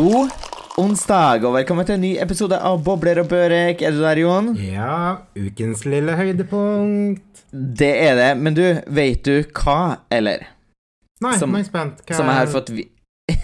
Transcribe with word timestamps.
God 0.00 0.30
onsdag, 0.80 1.42
og 1.44 1.58
velkommen 1.58 1.84
til 1.84 1.98
en 1.98 2.00
ny 2.00 2.10
episode 2.22 2.56
av 2.56 2.78
Bobler 2.80 3.18
og 3.20 3.26
Børek. 3.28 3.82
Er 3.84 3.92
du 3.92 3.98
der, 4.00 4.16
Jon? 4.22 4.46
Ja, 4.56 5.18
ukens 5.36 5.82
lille 5.84 6.14
høydepunkt. 6.16 7.42
Det 7.52 7.90
er 8.06 8.16
det, 8.16 8.30
men 8.40 8.56
du, 8.56 8.62
vet 8.88 9.20
du 9.28 9.42
hva, 9.58 9.98
eller? 10.08 10.46
Nei, 11.20 11.34
Som- 11.36 11.52
nå 11.52 11.60
er 11.60 11.66
jeg 11.66 11.68
spent. 11.68 12.00
Hva 12.06 12.16
Som 12.16 12.32
jeg 12.32 12.38
har 12.38 12.48
fått 12.54 12.72
vi 12.78 12.86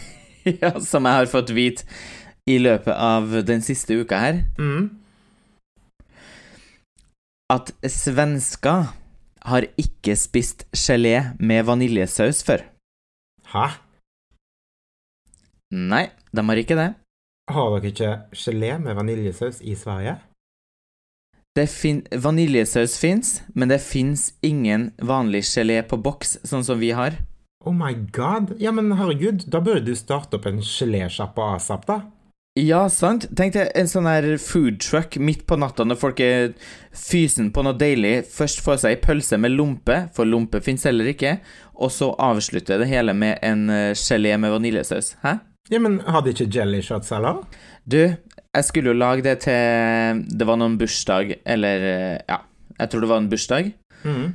Ja, 0.63 0.73
som 0.81 1.05
jeg 1.05 1.21
har 1.21 1.29
fått 1.35 1.53
vite 1.53 1.85
i 2.49 2.57
løpet 2.63 2.95
av 2.95 3.37
den 3.45 3.61
siste 3.61 4.01
uka 4.01 4.17
her, 4.25 4.43
mm. 4.57 4.91
at 7.53 7.75
svensker 7.85 8.95
har 9.45 9.69
ikke 9.77 10.17
spist 10.17 10.65
gelé 10.73 11.19
med 11.37 11.69
vaniljesaus 11.69 12.41
før. 12.49 12.65
Hæ? 13.53 13.75
Nei, 15.77 16.07
de 16.33 16.47
har 16.49 16.63
ikke 16.63 16.79
det. 16.79 16.95
Har 17.53 17.77
dere 17.77 17.93
ikke 17.93 18.15
gelé 18.35 18.73
med 18.83 18.97
vaniljesaus 18.97 19.61
i 19.63 19.77
Sverige? 19.79 20.17
det 21.57 21.67
fin 21.73 22.03
vaniljesaus 22.13 22.99
fins, 23.01 23.41
men 23.55 23.73
det 23.73 23.81
fins 23.85 24.29
ingen 24.45 24.91
vanlig 25.01 25.45
gelé 25.49 25.81
på 25.89 25.99
boks, 26.01 26.39
sånn 26.45 26.65
som 26.67 26.81
vi 26.83 26.93
har. 26.97 27.17
Oh 27.67 27.75
my 27.75 27.95
god. 28.15 28.55
Ja, 28.63 28.75
men 28.77 28.93
herregud, 28.99 29.49
da 29.51 29.63
burde 29.65 29.87
du 29.89 29.97
starte 29.99 30.39
opp 30.39 30.47
en 30.47 30.61
gelésjappe 30.63 31.49
asap, 31.57 31.89
da. 31.89 32.03
Ja, 32.57 32.87
sant. 32.89 33.27
Tenk 33.37 33.53
deg 33.53 33.73
en 33.77 33.89
sånn 33.91 34.07
her 34.09 34.29
food 34.41 34.79
truck 34.81 35.19
midt 35.21 35.43
på 35.49 35.59
natta 35.61 35.85
når 35.85 35.99
folk 36.01 36.23
er 36.25 36.55
fysen 36.97 37.51
på 37.53 37.65
noe 37.67 37.77
deilig. 37.77 38.23
Først 38.33 38.63
får 38.65 38.81
seg 38.81 38.95
ei 38.95 39.03
pølse 39.03 39.37
med 39.41 39.53
lompe, 39.53 39.99
for 40.17 40.29
lompe 40.29 40.63
fins 40.65 40.87
heller 40.89 41.11
ikke. 41.13 41.35
Og 41.77 41.93
så 41.93 42.15
avslutter 42.17 42.81
det 42.81 42.89
hele 42.89 43.13
med 43.13 43.43
en 43.45 43.69
eh, 43.69 43.93
gelé 43.93 44.39
med 44.41 44.55
vaniljesaus. 44.57 45.19
Hæ? 45.25 45.37
Ja, 45.73 45.81
men 45.83 45.99
hadde 46.07 46.31
ikke 46.31 46.47
jelly 46.53 46.81
shots, 46.85 47.11
eller? 47.15 47.43
Du, 47.85 47.99
jeg 48.07 48.67
skulle 48.67 48.93
jo 48.93 48.99
lage 48.99 49.25
det 49.27 49.41
til 49.47 50.23
Det 50.31 50.47
var 50.47 50.59
noen 50.61 50.79
bursdag, 50.79 51.41
eller 51.45 51.87
eh, 51.91 52.19
Ja, 52.29 52.41
jeg 52.77 52.93
tror 52.93 53.03
det 53.03 53.11
var 53.11 53.23
en 53.23 53.31
bursdag. 53.33 53.73
Mm. 54.05 54.27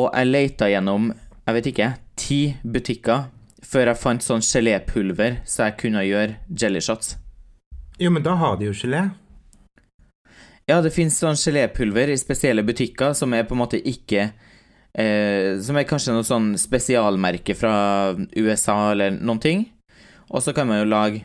Og 0.00 0.08
jeg 0.08 0.30
leita 0.30 0.70
gjennom, 0.72 1.10
jeg 1.44 1.56
vet 1.58 1.68
ikke, 1.72 1.88
ti 2.16 2.40
butikker 2.64 3.26
før 3.72 3.90
jeg 3.90 4.00
fant 4.00 4.24
sånn 4.24 4.44
gelépulver 4.44 5.40
så 5.48 5.68
jeg 5.68 5.78
kunne 5.80 6.04
gjøre 6.06 6.38
jellyshots. 6.48 7.16
Jo, 8.00 8.10
men 8.14 8.24
da 8.24 8.36
har 8.40 8.56
de 8.60 8.70
jo 8.70 8.76
gelé. 8.76 9.06
Ja, 10.70 10.78
det 10.80 10.94
fins 10.94 11.18
sånn 11.20 11.36
gelépulver 11.36 12.12
i 12.12 12.18
spesielle 12.20 12.64
butikker 12.64 13.16
som 13.18 13.34
er 13.36 13.44
på 13.48 13.56
en 13.56 13.62
måte 13.64 13.80
ikke 13.82 14.28
eh, 14.94 15.58
Som 15.60 15.76
er 15.76 15.88
kanskje 15.88 16.14
noe 16.14 16.26
sånn 16.26 16.52
spesialmerke 16.60 17.56
fra 17.58 17.74
USA 18.38 18.76
eller 18.92 19.18
noen 19.18 19.42
ting. 19.42 19.64
Og 20.32 20.42
så 20.42 20.54
kan 20.56 20.68
man 20.68 20.80
jo 20.80 20.88
lage 20.88 21.22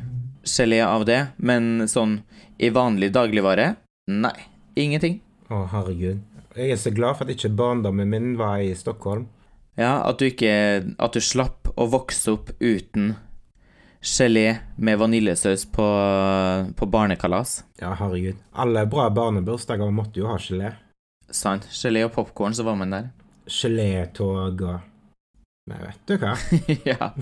gelé 0.47 0.81
av 0.83 1.05
det, 1.07 1.21
men 1.37 1.87
sånn 1.87 2.21
i 2.59 2.69
vanlig 2.73 3.11
dagligvare 3.15 3.75
Nei, 4.07 4.35
ingenting. 4.79 5.19
Å, 5.51 5.65
herregud. 5.71 6.21
Jeg 6.55 6.71
er 6.71 6.79
så 6.79 6.93
glad 6.95 7.17
for 7.17 7.27
at 7.27 7.33
ikke 7.35 7.51
barndommen 7.59 8.07
min 8.07 8.29
var 8.39 8.61
i 8.63 8.71
Stockholm. 8.75 9.25
Ja, 9.77 9.99
at 10.07 10.17
du 10.19 10.29
ikke 10.29 10.51
At 10.97 11.13
du 11.13 11.21
slapp 11.21 11.67
å 11.75 11.85
vokse 11.91 12.33
opp 12.33 12.53
uten 12.59 13.15
gelé 14.01 14.61
med 14.77 14.99
vaniljesaus 15.01 15.65
på, 15.73 15.85
på 16.77 16.87
barnekalas. 16.87 17.63
Ja, 17.81 17.91
herregud. 17.99 18.39
Alle 18.55 18.85
bra 18.87 19.09
barnebursdager 19.11 19.91
måtte 19.91 20.21
jo 20.21 20.29
ha 20.31 20.37
gelé. 20.39 20.71
Sant. 21.27 21.67
Gelé 21.75 22.05
og 22.07 22.13
popkorn, 22.15 22.55
så 22.55 22.63
var 22.63 22.77
man 22.79 22.95
der. 22.95 23.09
Gelétog 23.51 24.63
og 24.63 24.79
Nei, 25.67 25.79
vet 25.83 25.99
du 26.07 26.15
hva? 26.21 26.33
ja. 26.91 27.09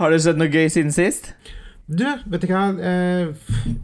Har 0.00 0.10
det 0.10 0.20
skjedd 0.24 0.40
noe 0.40 0.50
gøy 0.50 0.66
siden 0.72 0.94
sist? 0.94 1.24
Du, 1.90 2.04
vet 2.06 2.42
du 2.42 2.46
hva? 2.50 2.64
Eh, 2.86 3.26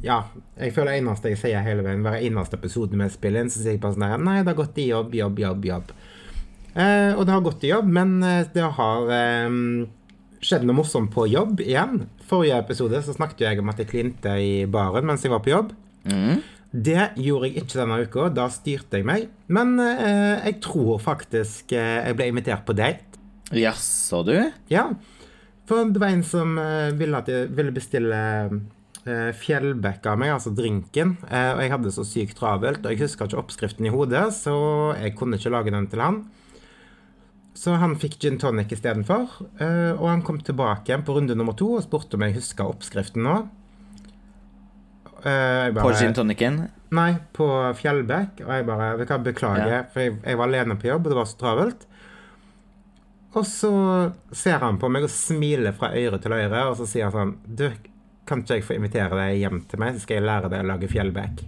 ja, 0.07 0.19
jeg 0.59 0.75
føler 0.75 0.91
det 0.95 1.01
eneste 1.03 1.31
jeg 1.33 1.41
sier 1.41 1.67
hele 1.67 1.83
veien, 1.87 2.05
hver 2.07 2.19
eneste 2.19 2.59
episode 2.59 2.99
vi 2.99 3.07
spiller 3.11 3.41
inn, 3.43 3.51
så 3.51 3.59
sier 3.63 3.75
jeg 3.77 3.83
bare 3.83 3.95
sånn 3.97 4.07
her 4.07 4.21
Nei, 4.23 4.43
det 4.43 4.51
har 4.53 4.61
gått 4.61 4.79
i 4.83 4.91
jobb, 4.91 5.11
jobb, 5.19 5.37
jobb, 5.43 5.63
jobb. 5.71 5.87
Eh, 6.75 7.13
og 7.15 7.23
det 7.25 7.35
har 7.35 7.47
gått 7.47 7.67
i 7.67 7.73
jobb, 7.73 7.89
men 7.99 8.11
eh, 8.27 8.49
det 8.53 8.67
har 8.79 9.01
eh, 9.17 9.49
skjedd 10.43 10.67
noe 10.67 10.79
morsomt 10.79 11.11
på 11.15 11.23
jobb 11.31 11.63
igjen. 11.65 11.95
Forrige 12.27 12.61
episode 12.67 12.97
så 13.07 13.13
snakket 13.17 13.41
jeg 13.47 13.63
om 13.63 13.71
at 13.73 13.79
jeg 13.83 13.93
klinte 13.95 14.31
i 14.43 14.53
baren 14.71 15.07
mens 15.07 15.23
jeg 15.25 15.35
var 15.35 15.43
på 15.45 15.55
jobb. 15.55 15.69
Mm. 16.07 16.37
Det 16.77 17.13
gjorde 17.23 17.49
jeg 17.49 17.63
ikke 17.63 17.79
denne 17.79 17.99
uka, 18.05 18.29
da 18.37 18.47
styrte 18.53 18.99
jeg 18.99 19.07
meg. 19.09 19.29
Men 19.49 19.77
eh, 19.81 20.45
jeg 20.51 20.59
tror 20.67 20.99
faktisk 21.01 21.73
eh, 21.73 22.03
jeg 22.05 22.17
ble 22.19 22.31
invitert 22.33 22.67
på 22.69 22.77
date. 22.77 23.21
Jaså, 23.55 24.25
du? 24.27 24.35
Ja, 24.73 24.89
for 25.67 25.89
det 25.91 26.03
var 26.03 26.13
en 26.13 26.25
som 26.27 26.57
eh, 26.61 26.93
ville, 26.99 27.17
at 27.17 27.31
jeg 27.31 27.49
ville 27.57 27.75
bestille 27.75 28.19
eh, 29.07 29.31
fjellbekk 29.39 30.09
av 30.11 30.21
meg, 30.21 30.35
altså 30.35 30.53
drinken. 30.55 31.17
Eh, 31.31 31.53
og 31.55 31.63
jeg 31.65 31.73
hadde 31.73 31.95
så 31.95 32.05
sykt 32.07 32.39
travelt, 32.39 32.85
og 32.85 32.93
jeg 32.93 33.07
huska 33.07 33.31
ikke 33.31 33.41
oppskriften 33.41 33.89
i 33.89 33.95
hodet, 33.95 34.29
så 34.37 34.57
jeg 34.99 35.17
kunne 35.19 35.41
ikke 35.41 35.55
lage 35.55 35.75
den 35.75 35.89
til 35.93 36.03
han. 36.03 36.25
Så 37.57 37.79
han 37.81 37.95
fikk 37.97 38.19
gin 38.21 38.37
tonic 38.43 38.75
istedenfor. 38.77 39.31
Eh, 39.63 39.95
og 39.97 40.11
han 40.11 40.25
kom 40.27 40.43
tilbake 40.45 40.91
igjen 40.91 41.07
på 41.07 41.17
runde 41.17 41.39
nummer 41.39 41.57
to 41.57 41.71
og 41.79 41.87
spurte 41.87 42.19
om 42.19 42.27
jeg 42.27 42.37
huska 42.37 42.67
oppskriften 42.69 43.25
nå. 43.25 43.39
Eh, 45.25 45.65
jeg 45.67 45.75
På 45.79 45.93
gin 45.97 46.15
tonicen? 46.15 46.59
Nei, 46.97 47.17
på 47.33 47.47
Fjellbekk. 47.79 48.43
Og 48.45 48.53
jeg 48.53 48.67
bare 48.67 48.91
jeg 48.99 49.23
Beklager, 49.25 49.67
Ja. 49.73 49.83
for 49.93 50.01
jeg, 50.01 50.19
jeg 50.25 50.39
var 50.39 50.47
alene 50.47 50.77
på 50.77 50.89
jobb, 50.89 51.07
og 51.07 51.11
det 51.13 51.17
var 51.17 51.25
så 51.25 51.39
travelt. 51.41 51.87
Og 53.37 53.45
så 53.45 53.71
ser 54.33 54.59
han 54.59 54.79
på 54.79 54.89
meg 54.89 55.05
og 55.05 55.11
smiler 55.11 55.73
fra 55.77 55.91
øre 55.93 56.19
til 56.23 56.33
øre, 56.33 56.63
og 56.71 56.77
så 56.79 56.87
sier 56.89 57.11
han 57.11 57.13
sånn 57.13 57.57
Du, 57.57 57.71
kan 58.27 58.43
ikke 58.43 58.55
jeg 58.57 58.65
få 58.65 58.75
invitere 58.77 59.19
deg 59.19 59.41
hjem 59.41 59.61
til 59.69 59.79
meg, 59.79 59.95
så 59.95 60.01
skal 60.01 60.17
jeg 60.17 60.27
lære 60.27 60.51
deg 60.51 60.65
å 60.65 60.69
lage 60.71 60.89
fjellbekk? 60.91 61.43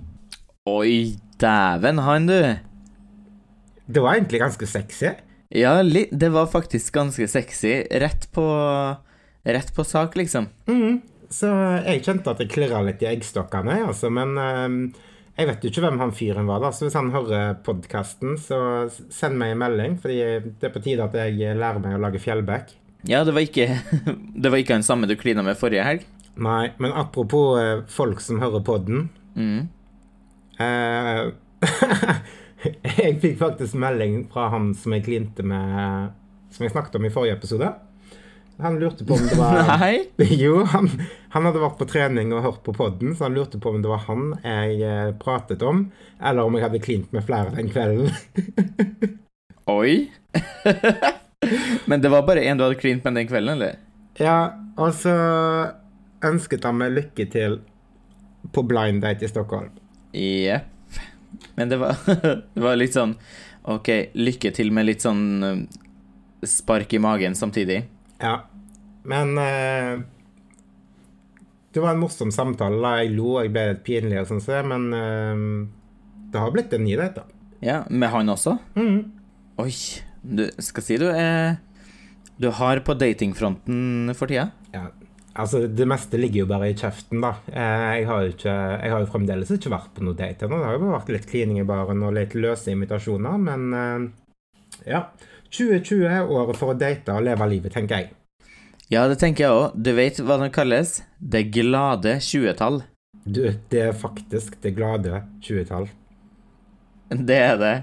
Oi, 0.69 1.17
dæven 1.41 1.99
han, 2.05 2.27
du. 2.27 2.57
Det 3.89 4.03
var 4.05 4.19
egentlig 4.19 4.43
ganske 4.43 4.67
sexy. 4.69 5.15
Ja, 5.51 5.81
det 5.83 6.29
var 6.35 6.47
faktisk 6.53 6.93
ganske 6.93 7.27
sexy. 7.31 7.87
Rett 7.91 8.29
på 8.33 8.45
Rett 9.49 9.71
på 9.73 9.85
sak, 9.87 10.15
liksom. 10.19 10.49
Mhm. 10.69 11.01
Så 11.31 11.49
jeg 11.85 12.03
kjente 12.07 12.31
at 12.33 12.39
det 12.41 12.49
klirra 12.53 12.81
litt 12.87 13.03
i 13.05 13.09
eggstokkene, 13.11 13.75
altså, 13.89 14.09
men 14.11 14.35
eh, 14.41 15.05
jeg 15.39 15.49
vet 15.51 15.65
jo 15.67 15.71
ikke 15.71 15.83
hvem 15.85 16.01
han 16.03 16.13
fyren 16.17 16.49
var, 16.49 16.63
da. 16.65 16.71
Så 16.75 16.87
hvis 16.87 16.97
han 16.99 17.11
hører 17.15 17.59
podkasten, 17.67 18.37
så 18.41 18.59
send 19.13 19.37
meg 19.39 19.53
en 19.55 19.61
melding, 19.63 19.99
fordi 20.03 20.17
det 20.59 20.67
er 20.71 20.73
på 20.75 20.83
tide 20.83 21.05
at 21.05 21.15
jeg 21.21 21.57
lærer 21.61 21.83
meg 21.85 21.95
å 21.99 22.01
lage 22.03 22.23
fjellbekk. 22.23 22.73
Ja, 23.07 23.21
det 23.23 23.31
var 23.37 23.45
ikke 23.47 23.69
Det 24.43 24.51
var 24.51 24.59
ikke 24.59 24.75
han 24.75 24.83
samme 24.83 25.07
du 25.07 25.15
klina 25.21 25.45
med 25.47 25.55
forrige 25.61 25.85
helg. 25.87 26.07
Nei, 26.39 26.73
men 26.83 26.91
apropos 26.99 27.59
eh, 27.61 27.85
folk 27.91 28.21
som 28.25 28.41
hører 28.43 28.65
podden 28.67 29.09
Mm. 29.39 29.69
eh, 30.59 31.29
Jeg 32.99 33.19
fikk 33.23 33.37
faktisk 33.39 33.77
melding 33.79 34.25
fra 34.33 34.49
han 34.51 34.73
som 34.75 34.95
jeg 34.97 35.05
klinte 35.07 35.45
med 35.47 36.09
Som 36.51 36.65
jeg 36.67 36.73
snakket 36.73 36.97
om 36.99 37.07
i 37.07 37.13
forrige 37.15 37.37
episode. 37.39 37.69
Han 38.59 38.79
lurte 38.81 39.05
på 39.07 39.15
om 39.15 39.27
det 39.27 39.37
var 39.39 39.69
Nei? 39.79 40.09
Jo, 40.35 40.65
han, 40.67 40.89
han 41.31 41.47
hadde 41.47 41.63
vært 41.63 41.79
på 41.79 41.87
trening 41.91 42.33
og 42.35 42.43
hørt 42.43 42.63
på 42.67 42.75
podden, 42.75 43.15
så 43.15 43.29
han 43.29 43.37
lurte 43.39 43.61
på 43.63 43.71
om 43.71 43.83
det 43.85 43.91
var 43.91 44.03
han 44.09 44.33
jeg 44.43 44.81
eh, 44.83 45.11
pratet 45.21 45.63
om, 45.63 45.85
eller 46.19 46.49
om 46.49 46.57
jeg 46.59 46.67
hadde 46.67 46.81
klint 46.83 47.13
med 47.15 47.27
flere 47.29 47.55
den 47.55 47.71
kvelden. 47.71 48.11
Oi. 49.79 50.09
Men 51.89 52.03
det 52.03 52.11
var 52.11 52.27
bare 52.27 52.43
én 52.43 52.59
du 52.59 52.65
hadde 52.67 52.81
klint 52.81 53.05
med 53.07 53.21
den 53.21 53.29
kvelden, 53.31 53.55
eller? 53.55 53.79
Ja, 54.19 54.39
og 54.75 54.91
så 54.99 55.15
ønsket 56.27 56.67
han 56.67 56.81
meg 56.81 56.97
lykke 56.97 57.29
til 57.31 57.61
på 58.55 58.65
blind 58.67 59.05
date 59.05 59.27
i 59.27 59.31
Stockholm. 59.31 59.71
Jepp. 60.17 60.75
Men 61.55 61.71
det 61.71 61.79
var, 61.79 61.95
det 62.09 62.63
var 62.65 62.79
litt 62.79 62.97
sånn 62.97 63.13
OK, 63.69 63.89
lykke 64.17 64.51
til 64.57 64.73
med 64.75 64.89
litt 64.89 65.05
sånn 65.05 65.25
eh, 65.45 65.63
spark 66.49 66.95
i 66.97 67.01
magen 67.03 67.37
samtidig. 67.39 67.83
Ja, 68.21 68.37
men 69.09 69.39
eh, 69.39 70.01
Det 71.73 71.81
var 71.85 71.93
en 71.95 72.01
morsom 72.03 72.33
samtale. 72.35 72.81
da. 72.83 72.97
Jeg 73.03 73.15
lo, 73.17 73.37
jeg 73.43 73.53
ble 73.55 73.67
litt 73.73 73.85
pinlig, 73.87 74.19
og 74.23 74.27
sånn, 74.31 74.43
så, 74.43 74.61
men 74.67 74.89
eh, 74.97 75.43
det 76.33 76.43
har 76.43 76.53
blitt 76.55 76.73
en 76.75 76.85
ny 76.85 76.97
date. 76.99 77.23
da. 77.23 77.43
Ja, 77.65 77.81
med 77.91 78.11
han 78.15 78.29
også? 78.35 78.59
Mhm. 78.79 79.01
Oi. 79.59 79.73
Du 80.23 80.45
skal 80.63 80.83
si 80.85 80.97
du 80.99 81.07
er 81.11 81.57
Du 82.39 82.49
har 82.55 82.79
på 82.87 82.95
datingfronten 82.99 84.13
for 84.15 84.27
tida? 84.31 84.49
Ja, 84.75 84.85
altså 85.35 85.65
Det 85.67 85.87
meste 85.89 86.19
ligger 86.19 86.45
jo 86.45 86.47
bare 86.51 86.69
i 86.71 86.75
kjeften, 86.79 87.21
da. 87.23 87.33
Eh, 87.51 87.99
jeg, 87.99 88.07
har 88.07 88.23
jo 88.23 88.35
ikke, 88.35 88.55
jeg 88.83 88.93
har 88.93 89.01
jo 89.03 89.11
fremdeles 89.11 89.51
ikke 89.55 89.73
vært 89.75 89.91
på 89.97 90.05
noe 90.07 90.15
date 90.19 90.47
ennå. 90.47 90.59
Det 90.61 90.69
har 90.69 90.77
jo 90.77 90.83
bare 90.85 90.99
vært 91.01 91.11
litt 91.17 91.27
klining 91.31 91.59
i 91.59 91.67
baren 91.67 92.03
og 92.07 92.15
litt 92.15 92.35
løse 92.39 92.71
invitasjoner, 92.75 93.39
men 93.43 93.67
eh, 93.75 94.07
ja. 94.93 95.03
2020 95.55 96.07
er 96.09 96.29
året 96.29 96.59
for 96.59 96.75
å 96.75 96.79
date 96.79 97.15
og 97.15 97.25
leve 97.27 97.49
livet, 97.51 97.75
tenker 97.75 98.03
jeg. 98.03 98.15
Ja, 98.93 99.05
det 99.09 99.19
tenker 99.21 99.45
jeg 99.45 99.53
òg. 99.53 99.77
Du 99.77 99.93
vet 99.97 100.21
hva 100.25 100.39
det 100.41 100.53
kalles? 100.55 101.03
Det 101.21 101.49
glade 101.53 102.19
20-tall. 102.25 102.83
Du, 103.29 103.43
det 103.69 103.83
er 103.91 103.97
faktisk 103.97 104.57
det 104.65 104.73
glade 104.77 105.23
20-tall. 105.45 105.89
Det 107.13 107.37
er 107.37 107.59
det. 107.61 107.75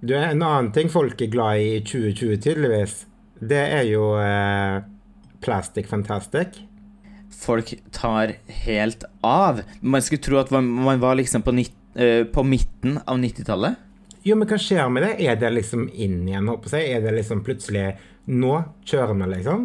Du, 0.00 0.14
En 0.16 0.42
annen 0.42 0.70
ting 0.74 0.90
folk 0.90 1.20
er 1.20 1.30
glad 1.30 1.60
i 1.60 1.68
i 1.76 1.84
2020, 1.84 2.40
tydeligvis, 2.40 2.94
det 3.40 3.60
er 3.60 3.84
jo 3.88 4.14
eh, 4.20 4.80
plastic 5.44 5.88
fantastic. 5.90 6.58
Folk 7.40 7.72
tar 7.94 8.34
helt 8.64 9.04
av. 9.24 9.62
Man 9.80 10.02
skulle 10.02 10.24
tro 10.24 10.40
at 10.40 10.50
man, 10.50 11.00
var 11.00 11.14
liksom 11.16 11.44
på, 11.46 11.54
eh, 11.94 12.24
på 12.26 12.44
midten 12.44 12.98
av 13.06 13.20
90-tallet. 13.22 13.78
Jo, 14.26 14.36
men 14.36 14.48
hva 14.48 14.58
skjer 14.60 14.88
med 14.92 15.04
det? 15.06 15.14
Er 15.24 15.38
det 15.40 15.50
liksom 15.54 15.86
inn 15.88 16.22
igjen, 16.28 16.48
håper 16.50 16.76
jeg? 16.76 16.92
Er 16.96 17.04
det 17.06 17.16
liksom 17.16 17.44
plutselig 17.46 17.94
Nå 18.30 18.52
kjører 18.86 19.16
vi, 19.16 19.28
liksom? 19.32 19.62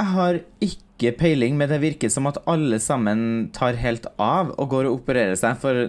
Jeg 0.00 0.14
har 0.14 0.38
ikke 0.64 1.12
peiling, 1.16 1.56
men 1.56 1.68
det 1.68 1.80
virker 1.82 2.12
som 2.12 2.28
at 2.28 2.38
alle 2.48 2.78
sammen 2.80 3.50
tar 3.56 3.78
helt 3.80 4.06
av 4.20 4.52
og 4.56 4.70
går 4.72 4.88
og 4.88 5.00
opererer 5.00 5.36
seg 5.36 5.58
for 5.60 5.88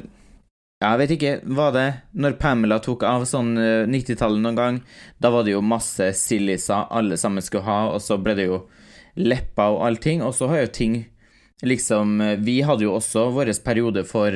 Jeg 0.81 0.99
vet 1.01 1.13
ikke, 1.15 1.33
var 1.45 1.75
det 1.75 1.87
når 2.17 2.37
Pamela 2.41 2.79
tok 2.81 3.03
av 3.05 3.27
sånn 3.29 3.53
eh, 3.59 3.87
90-tallet 3.91 4.41
noen 4.41 4.57
gang? 4.57 4.79
Da 5.21 5.29
var 5.29 5.45
det 5.45 5.53
jo 5.53 5.61
masse 5.61 6.09
silliser 6.17 6.87
alle 6.89 7.19
sammen 7.21 7.43
skulle 7.45 7.67
ha, 7.67 7.91
og 7.91 8.01
så 8.01 8.17
ble 8.17 8.33
det 8.39 8.47
jo 8.47 8.63
lepper 9.19 9.75
og 9.75 9.83
allting. 9.85 10.23
Og 10.25 10.33
så 10.33 10.49
har 10.49 10.63
jo 10.63 10.71
ting 10.73 10.95
liksom 11.61 12.21
eh, 12.23 12.39
Vi 12.41 12.61
hadde 12.65 12.87
jo 12.87 12.95
også 12.97 13.27
vår 13.35 13.53
periode 13.61 14.07
for 14.09 14.33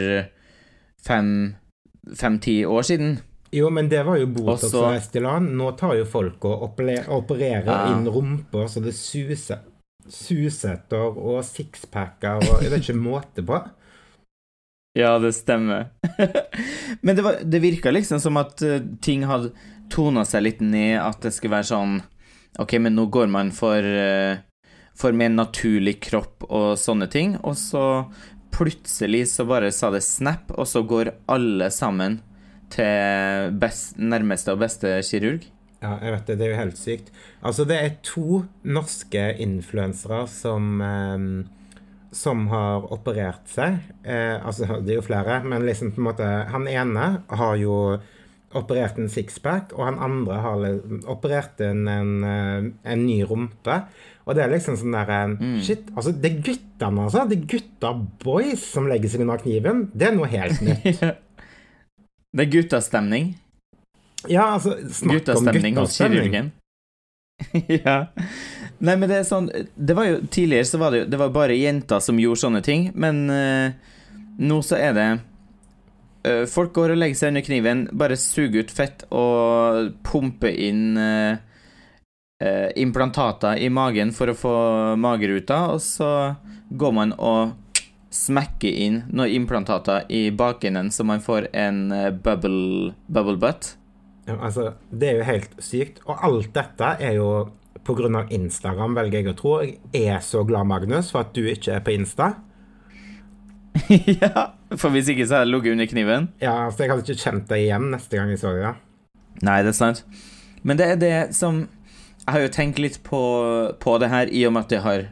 fem-ti 1.08 2.60
år 2.70 2.86
siden. 2.92 3.18
Jo, 3.56 3.70
men 3.72 3.88
det 3.92 4.02
var 4.04 4.18
jo 4.20 4.28
Botox 4.36 4.68
og 4.76 4.90
Restylane. 4.92 5.54
Nå 5.56 5.72
tar 5.80 5.96
jo 5.96 6.06
folk 6.10 6.44
og 6.50 6.66
opererer 6.68 7.64
Ja. 7.70 7.94
inn 7.94 8.04
rumper 8.12 8.68
så 8.68 8.84
det 8.84 8.94
suser. 8.98 9.64
Susetter 10.06 11.16
og 11.18 11.40
sixpacker 11.48 12.44
og 12.44 12.62
Jeg 12.62 12.72
vet 12.74 12.84
ikke 12.84 13.00
måte 13.00 13.46
på. 13.46 13.62
Ja, 14.96 15.18
det 15.20 15.34
stemmer. 15.36 15.90
Men 17.02 17.16
det, 17.18 17.24
var, 17.26 17.40
det 17.44 17.60
virka 17.64 17.92
liksom 17.92 18.20
som 18.24 18.38
at 18.40 18.62
eh, 18.64 18.80
ting 19.04 19.26
hadde 19.28 19.52
tona 19.92 20.24
seg 20.26 20.46
litt 20.46 20.62
ned, 20.64 21.00
at 21.02 21.20
det 21.26 21.34
skulle 21.36 21.58
være 21.58 21.68
sånn 21.72 21.98
Ok, 22.58 22.78
men 22.80 22.96
nå 22.96 23.04
går 23.12 23.28
man 23.28 23.50
for 23.52 23.84
eh, 23.84 24.38
For 24.96 25.12
mer 25.12 25.34
naturlig 25.34 25.98
kropp 26.06 26.46
og 26.48 26.78
sånne 26.80 27.10
ting, 27.12 27.36
og 27.44 27.58
så 27.60 27.84
plutselig 28.56 29.26
så 29.34 29.44
bare 29.46 29.74
sa 29.76 29.90
det 29.92 30.00
snap, 30.08 30.54
og 30.56 30.64
så 30.72 30.80
går 30.88 31.12
alle 31.28 31.68
sammen 31.76 32.22
til 32.76 33.58
best, 33.62 33.98
nærmeste 33.98 34.54
og 34.56 34.62
beste 34.64 34.98
kirurg. 35.08 35.48
Ja, 35.84 35.98
jeg 36.02 36.16
vet 36.16 36.30
det. 36.30 36.38
Det 36.40 36.48
er 36.48 36.54
jo 36.54 36.62
helt 36.64 36.80
sykt. 36.80 37.12
Altså, 37.46 37.66
det 37.68 37.78
er 37.78 38.00
to 38.06 38.44
norske 38.64 39.28
influensere 39.44 40.24
som 40.32 40.82
eh, 40.82 41.28
som 42.16 42.48
har 42.52 42.86
operert 42.96 43.48
seg. 43.52 43.80
Eh, 44.04 44.36
altså, 44.40 44.80
det 44.84 44.94
er 44.94 45.00
jo 45.02 45.06
flere, 45.06 45.42
men 45.46 45.66
liksom 45.68 45.94
på 45.96 46.02
en 46.02 46.10
måte 46.10 46.28
Han 46.54 46.68
ene 46.72 47.08
har 47.28 47.58
jo 47.60 47.98
operert 48.56 49.00
en 49.02 49.12
sixpack, 49.12 49.74
og 49.76 49.84
han 49.84 50.00
andre 50.00 50.36
har 50.40 50.62
operert 51.12 51.60
en, 51.66 51.84
en, 51.92 52.14
eh, 52.24 52.70
en 52.94 53.04
ny 53.04 53.20
rumpe. 53.28 53.82
Og 54.26 54.38
det 54.38 54.46
er 54.46 54.54
liksom 54.54 54.78
sånn 54.80 54.96
der 54.96 55.36
mm. 55.36 55.60
Shit, 55.66 55.92
altså, 55.94 56.16
det 56.16 56.32
er 56.32 56.40
guttene, 56.46 57.04
altså. 57.08 57.26
Det 57.30 57.42
er 57.42 57.50
gutta 57.58 57.92
boys 58.24 58.64
som 58.72 58.88
legger 58.90 59.12
seg 59.12 59.26
under 59.26 59.44
kniven. 59.44 59.90
Det 59.94 60.08
er 60.10 60.16
noe 60.16 60.32
helt 60.32 60.64
nytt. 60.68 61.04
Det 62.36 62.44
er 62.44 62.52
guttastemning. 62.52 63.34
Ja, 64.28 64.44
altså, 64.56 64.76
snakk 64.92 65.12
om 65.12 65.20
Guttastemning 65.20 65.78
hos 65.78 65.98
kirurgen. 65.98 66.52
ja. 67.68 68.06
Nei, 68.80 68.96
men 68.96 69.10
det 69.10 69.18
er 69.18 69.26
sånn 69.28 69.50
Det 69.76 69.96
var 69.96 70.08
jo 70.08 70.20
Tidligere 70.32 70.68
så 70.70 70.78
var 70.80 70.94
det 70.94 71.02
jo 71.02 71.08
Det 71.12 71.18
var 71.20 71.34
bare 71.36 71.58
jenter 71.60 72.00
som 72.00 72.20
gjorde 72.20 72.40
sånne 72.40 72.62
ting, 72.64 72.86
men 72.96 73.26
uh, 73.28 73.74
nå 74.40 74.60
så 74.64 74.80
er 74.80 74.96
det 74.96 75.08
uh, 76.28 76.46
Folk 76.48 76.72
går 76.76 76.94
og 76.94 77.02
legger 77.02 77.20
seg 77.20 77.34
under 77.34 77.44
kniven, 77.44 77.84
bare 77.92 78.20
suger 78.20 78.64
ut 78.64 78.72
fett 78.72 79.04
og 79.12 79.92
pumper 80.08 80.56
inn 80.56 80.96
uh, 80.96 81.36
implantater 82.76 83.60
i 83.64 83.68
magen 83.72 84.12
for 84.16 84.32
å 84.32 84.38
få 84.38 84.56
mageruta, 85.00 85.60
og 85.76 85.84
så 85.84 86.10
går 86.72 86.96
man 86.96 87.14
og 87.16 87.56
smekker 88.16 88.72
inn 88.86 89.02
noen 89.12 89.34
implantater 89.42 90.06
i 90.10 90.30
bakenden, 90.32 90.92
så 90.92 91.04
man 91.08 91.24
får 91.24 91.50
en 91.54 91.92
eh, 91.92 92.12
bubble, 92.14 92.94
bubble 93.12 93.38
butt. 93.42 93.76
Ja, 94.26 94.40
altså, 94.40 94.72
det 94.90 95.10
er 95.10 95.20
jo 95.20 95.28
helt 95.28 95.56
sykt. 95.62 96.02
Og 96.08 96.24
alt 96.26 96.54
dette 96.56 96.96
er 97.04 97.20
jo 97.20 97.30
pga. 97.86 98.26
Instagram, 98.34 98.96
velger 98.98 99.22
jeg 99.22 99.30
å 99.30 99.38
tro. 99.38 99.56
Jeg 99.62 100.08
er 100.10 100.24
så 100.26 100.44
glad, 100.48 100.66
Magnus, 100.70 101.12
for 101.14 101.26
at 101.26 101.36
du 101.36 101.44
ikke 101.46 101.76
er 101.78 101.84
på 101.86 101.94
Insta. 101.94 102.32
ja, 104.22 104.56
for 104.80 104.94
hvis 104.96 105.12
ikke 105.12 105.28
så 105.28 105.42
hadde 105.42 105.46
jeg 105.46 105.52
ligget 105.52 105.76
under 105.76 105.92
kniven. 105.92 106.30
Ja, 106.42 106.56
så 106.72 106.86
jeg 106.86 106.94
hadde 106.94 107.06
ikke 107.06 107.22
kjent 107.22 107.50
deg 107.52 107.66
igjen 107.68 107.92
neste 107.92 108.18
gang 108.18 108.32
jeg 108.34 108.42
så 108.42 108.56
deg. 108.56 108.82
Nei, 109.46 109.60
det 109.68 109.74
er 109.74 109.78
sant. 109.78 110.06
Men 110.66 110.80
det 110.80 110.88
er 110.94 111.02
det 111.02 111.18
som 111.36 111.66
Jeg 112.26 112.34
har 112.34 112.42
jo 112.42 112.54
tenkt 112.56 112.80
litt 112.82 112.96
på, 113.06 113.20
på 113.78 113.92
det 114.02 114.08
her, 114.10 114.32
i 114.34 114.40
og 114.48 114.56
med 114.56 114.66
at 114.66 114.72
det 114.72 114.80
har 114.82 115.04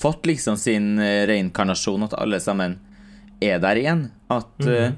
fått 0.00 0.26
liksom 0.26 0.56
sin 0.56 0.98
eh, 0.98 1.26
reinkarnasjon, 1.28 2.06
at 2.08 2.16
alle 2.16 2.40
sammen 2.40 2.78
er 3.40 3.60
der 3.62 3.80
igjen. 3.80 4.06
At 4.32 4.64
eh, 4.64 4.94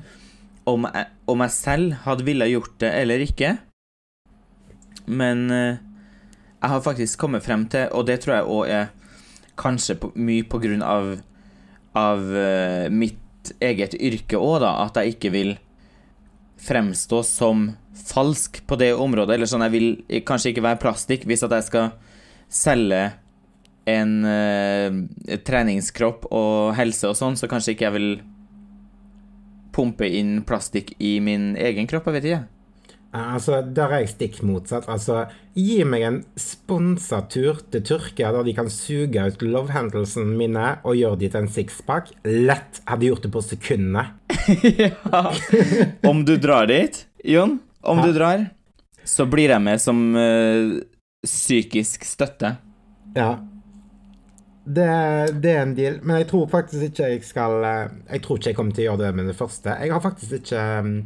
om, 0.68 0.86
jeg, 0.86 1.08
om 1.30 1.42
jeg 1.42 1.54
selv 1.56 1.96
hadde 2.04 2.26
ville 2.26 2.50
gjort 2.50 2.76
det 2.82 2.92
eller 3.00 3.22
ikke 3.24 3.56
Men 5.10 5.48
uh, 5.50 5.80
jeg 6.62 6.70
har 6.70 6.84
faktisk 6.84 7.18
kommet 7.18 7.42
frem 7.42 7.64
til, 7.66 7.88
og 7.90 8.06
det 8.06 8.20
tror 8.22 8.36
jeg 8.36 8.50
òg 8.54 8.68
er 8.70 8.92
kanskje 9.58 9.96
på, 9.98 10.12
mye 10.14 10.46
på 10.46 10.60
grunn 10.62 10.84
av, 10.86 11.08
av 11.98 12.22
uh, 12.22 12.86
mitt 12.86 13.50
eget 13.58 13.96
yrke 13.98 14.38
òg, 14.38 14.60
da, 14.62 14.76
at 14.84 15.00
jeg 15.00 15.16
ikke 15.16 15.32
vil 15.34 15.50
fremstå 16.62 17.24
som 17.26 17.72
falsk 18.06 18.62
på 18.70 18.78
det 18.78 18.92
området. 18.94 19.34
Eller 19.34 19.50
sånn, 19.50 19.66
jeg 19.66 19.74
vil 19.74 20.22
kanskje 20.28 20.52
ikke 20.52 20.66
være 20.68 20.80
plastikk 20.84 21.26
hvis 21.26 21.42
at 21.42 21.56
jeg 21.58 21.66
skal 21.66 21.90
selge 22.52 23.02
en 23.90 24.12
uh, 24.24 25.36
treningskropp 25.46 26.28
og 26.30 26.74
helse 26.78 27.08
og 27.10 27.16
sånn, 27.18 27.36
så 27.36 27.48
kanskje 27.50 27.74
ikke 27.74 27.88
jeg 27.88 27.96
vil 27.96 28.10
pumpe 29.72 30.06
inn 30.06 30.42
plastikk 30.46 30.92
i 31.00 31.16
min 31.24 31.54
egen 31.56 31.88
kropp, 31.88 32.10
jeg 32.10 32.18
vet 32.20 32.28
ikke. 32.30 32.42
Altså, 33.12 33.58
Der 33.60 33.90
er 33.92 34.00
jeg 34.00 34.08
stikk 34.14 34.38
motsatt. 34.48 34.86
Altså, 34.88 35.26
Gi 35.52 35.82
meg 35.84 36.04
en 36.06 36.18
sponsa 36.40 37.18
tur 37.28 37.58
til 37.72 37.82
Tyrkia 37.84 38.30
der 38.32 38.46
de 38.46 38.54
kan 38.56 38.70
suge 38.72 39.20
ut 39.20 39.42
love 39.44 39.68
handlesene 39.74 40.32
mine 40.38 40.78
og 40.80 40.96
gjøre 40.96 41.18
de 41.20 41.28
til 41.28 41.42
en 41.42 41.50
sixpack. 41.52 42.08
Lett. 42.24 42.80
Hadde 42.88 43.10
gjort 43.10 43.26
det 43.26 43.32
på 43.34 43.42
sekundene. 43.44 44.06
ja. 44.80 45.20
Om 46.08 46.24
du 46.24 46.38
drar 46.40 46.70
dit, 46.72 47.02
Jon, 47.24 47.58
om 47.84 48.00
Ja. 48.00 48.06
du 48.06 48.16
drar, 48.16 48.46
så 49.04 49.26
blir 49.28 49.52
jeg 49.52 49.60
med 49.60 49.80
som 49.82 50.00
uh, 50.16 50.80
psykisk 51.26 52.04
støtte. 52.08 52.56
Ja. 53.16 53.34
Det, 54.64 54.86
det 55.42 55.50
er 55.50 55.62
en 55.62 55.74
deal. 55.74 55.98
Men 56.02 56.20
jeg 56.20 56.28
tror 56.30 56.50
faktisk 56.50 56.86
ikke 56.86 57.08
jeg 57.10 57.24
skal 57.26 57.64
eh, 57.66 57.94
Jeg 58.14 58.22
tror 58.22 58.38
ikke 58.38 58.50
jeg 58.52 58.58
kommer 58.58 58.76
til 58.76 58.84
å 58.84 58.86
gjøre 58.90 59.04
det 59.04 59.14
med 59.18 59.30
det 59.32 59.38
første. 59.38 59.76
Jeg 59.82 59.94
har 59.94 60.02
faktisk 60.04 60.36
ikke 60.38 60.66
mm, 60.86 60.98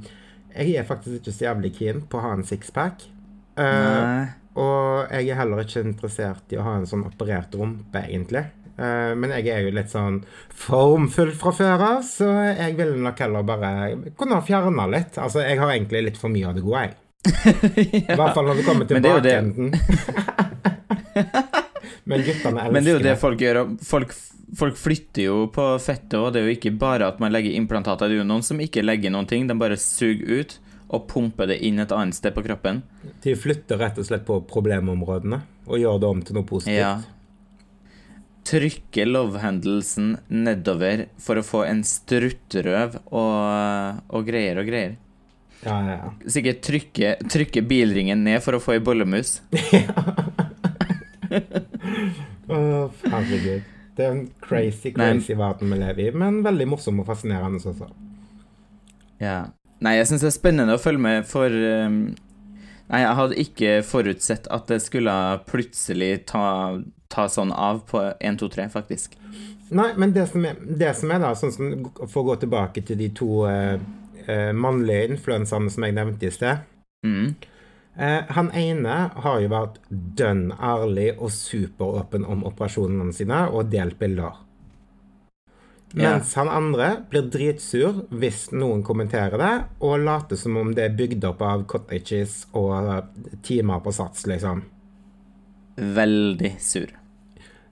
Jeg 0.57 0.75
er 0.77 0.89
faktisk 0.89 1.21
ikke 1.21 1.33
så 1.37 1.49
jævlig 1.49 1.73
keen 1.79 2.03
på 2.11 2.21
å 2.21 2.27
ha 2.27 2.35
en 2.37 2.45
sixpack. 2.47 3.09
Uh, 3.57 4.29
og 4.61 5.09
jeg 5.15 5.31
er 5.33 5.39
heller 5.39 5.63
ikke 5.63 5.81
interessert 5.81 6.53
i 6.53 6.59
å 6.61 6.65
ha 6.65 6.75
en 6.77 6.89
sånn 6.89 7.07
operert 7.09 7.55
rumpe, 7.57 8.03
egentlig. 8.05 8.43
Uh, 8.77 9.17
men 9.17 9.33
jeg 9.33 9.49
er 9.53 9.65
jo 9.65 9.73
litt 9.77 9.89
sånn 9.93 10.19
formfull 10.53 11.33
fra 11.37 11.53
før 11.57 11.85
av, 11.87 12.03
så 12.05 12.29
jeg 12.51 12.77
ville 12.77 13.01
nok 13.01 13.21
heller 13.25 13.49
bare 13.49 13.73
kunne 14.17 14.37
ha 14.37 14.45
fjerna 14.45 14.89
litt. 14.93 15.17
Altså, 15.17 15.41
jeg 15.45 15.61
har 15.61 15.73
egentlig 15.73 16.05
litt 16.11 16.21
for 16.21 16.33
mye 16.33 16.53
av 16.53 16.57
det 16.57 16.65
gode, 16.65 16.85
jeg. 16.85 16.97
I 18.05 18.05
hvert 18.13 18.37
fall 18.37 18.49
når 18.49 18.61
det 18.61 18.69
kommer 18.69 18.89
til 18.89 19.05
bakenden. 19.05 19.69
Men 22.07 22.23
guttene 22.23 22.63
elsker 22.63 22.73
Men 22.75 22.85
det 22.85 22.93
er 22.93 22.97
jo 22.97 23.05
det 23.05 23.17
folk 23.19 23.41
gjør. 23.43 23.59
Folk, 23.83 24.13
folk 24.61 24.79
flytter 24.79 25.25
jo 25.27 25.39
på 25.55 25.65
fettet, 25.83 26.19
og 26.21 26.31
det 26.33 26.41
er 26.41 26.47
jo 26.47 26.55
ikke 26.55 26.77
bare 26.79 27.09
at 27.11 27.19
man 27.23 27.35
legger 27.35 27.57
implantater. 27.59 28.07
Det 28.07 28.19
er 28.19 28.23
jo 28.23 28.29
noen 28.29 28.47
som 28.47 28.63
ikke 28.63 28.85
legger 28.85 29.11
noen 29.15 29.27
ting, 29.31 29.49
de 29.51 29.59
bare 29.59 29.79
suger 29.81 30.41
ut 30.43 30.57
og 30.87 31.09
pumper 31.11 31.51
det 31.51 31.59
inn 31.67 31.83
et 31.83 31.91
annet 31.91 32.15
sted 32.15 32.35
på 32.37 32.45
kroppen. 32.47 32.85
De 33.25 33.35
flytter 33.35 33.81
rett 33.83 33.99
og 33.99 34.07
slett 34.07 34.23
på 34.29 34.39
problemområdene 34.47 35.41
og 35.67 35.83
gjør 35.83 35.99
det 35.99 36.11
om 36.15 36.23
til 36.23 36.39
noe 36.39 36.47
positivt. 36.47 36.79
Ja. 36.79 36.93
Trykke 38.47 39.09
love-hendelsen 39.09 40.13
nedover 40.31 41.09
for 41.19 41.41
å 41.41 41.43
få 41.43 41.65
en 41.67 41.83
struttrøv 41.83 43.01
og, 43.11 43.99
og 44.07 44.31
greier 44.31 44.63
og 44.63 44.71
greier. 44.71 44.95
Ja, 45.65 45.81
ja, 45.83 45.97
ja. 45.99 46.15
Sikkert 46.31 46.63
trykke, 46.63 47.17
trykke 47.27 47.67
bilringen 47.67 48.23
ned 48.23 48.39
for 48.45 48.55
å 48.55 48.63
få 48.63 48.77
ei 48.77 48.85
bollemus. 48.87 49.41
Åh, 52.49 52.91
herregud. 53.11 53.73
Det 53.97 54.05
er 54.05 54.13
en 54.13 54.27
crazy, 54.45 54.93
Nei. 54.93 55.13
crazy 55.15 55.35
verden 55.39 55.73
vi 55.73 55.79
lever 55.81 56.09
i, 56.09 56.11
men 56.13 56.43
veldig 56.45 56.69
morsom 56.69 57.01
og 57.01 57.09
fascinerende 57.09 57.63
også. 57.65 57.89
Ja. 59.23 59.39
Nei, 59.81 59.97
jeg 59.99 60.09
syns 60.11 60.25
det 60.25 60.31
er 60.31 60.37
spennende 60.37 60.77
å 60.77 60.81
følge 60.81 61.03
med, 61.05 61.27
for 61.29 61.53
um, 61.53 62.15
Nei, 62.87 63.01
jeg 63.03 63.17
hadde 63.19 63.41
ikke 63.43 63.71
forutsett 63.83 64.45
at 64.55 64.69
det 64.71 64.79
skulle 64.85 65.13
plutselig 65.49 66.13
ta, 66.31 66.45
ta 67.11 67.25
sånn 67.27 67.51
av 67.51 67.81
på 67.89 68.05
1, 68.15 68.39
2, 68.39 68.51
3, 68.55 68.69
faktisk. 68.71 69.17
Nei, 69.75 69.89
men 69.99 70.13
det 70.15 70.29
som 70.31 70.45
er, 70.47 70.61
det 70.63 70.93
som 70.95 71.11
er 71.11 71.25
da, 71.25 71.33
sånn 71.35 71.51
som 71.51 71.73
For 72.05 72.21
å 72.21 72.29
gå 72.29 72.37
tilbake 72.45 72.85
til 72.87 73.01
de 73.01 73.09
to 73.19 73.43
uh, 73.51 73.75
uh, 74.29 74.53
mannlige 74.55 75.17
influenserne 75.17 75.73
som 75.73 75.89
jeg 75.89 75.97
nevnte 75.97 76.29
i 76.29 76.35
sted. 76.37 76.63
Mm. 77.03 77.35
Eh, 77.97 78.23
han 78.29 78.51
ene 78.53 78.97
har 79.25 79.39
jo 79.41 79.49
vært 79.49 79.79
dønn 79.89 80.51
ærlig 80.53 81.15
og 81.17 81.31
superåpen 81.33 82.27
om 82.29 82.45
operasjonene 82.45 83.15
sine 83.17 83.47
og 83.49 83.71
delt 83.73 83.97
bilder. 83.99 84.43
Mens 85.97 86.35
han 86.37 86.51
andre 86.53 86.89
blir 87.09 87.29
dritsur 87.33 88.03
hvis 88.21 88.51
noen 88.53 88.83
kommenterer 88.85 89.39
det, 89.41 89.55
og 89.81 90.03
later 90.05 90.37
som 90.37 90.59
om 90.61 90.75
det 90.77 90.85
er 90.91 90.97
bygd 90.99 91.25
opp 91.25 91.41
av 91.47 91.63
cottages 91.71 92.43
og 92.59 93.07
timer 93.47 93.81
på 93.81 93.95
sats, 93.97 94.27
liksom. 94.29 94.61
Veldig 95.77 96.53
sur. 96.61 96.93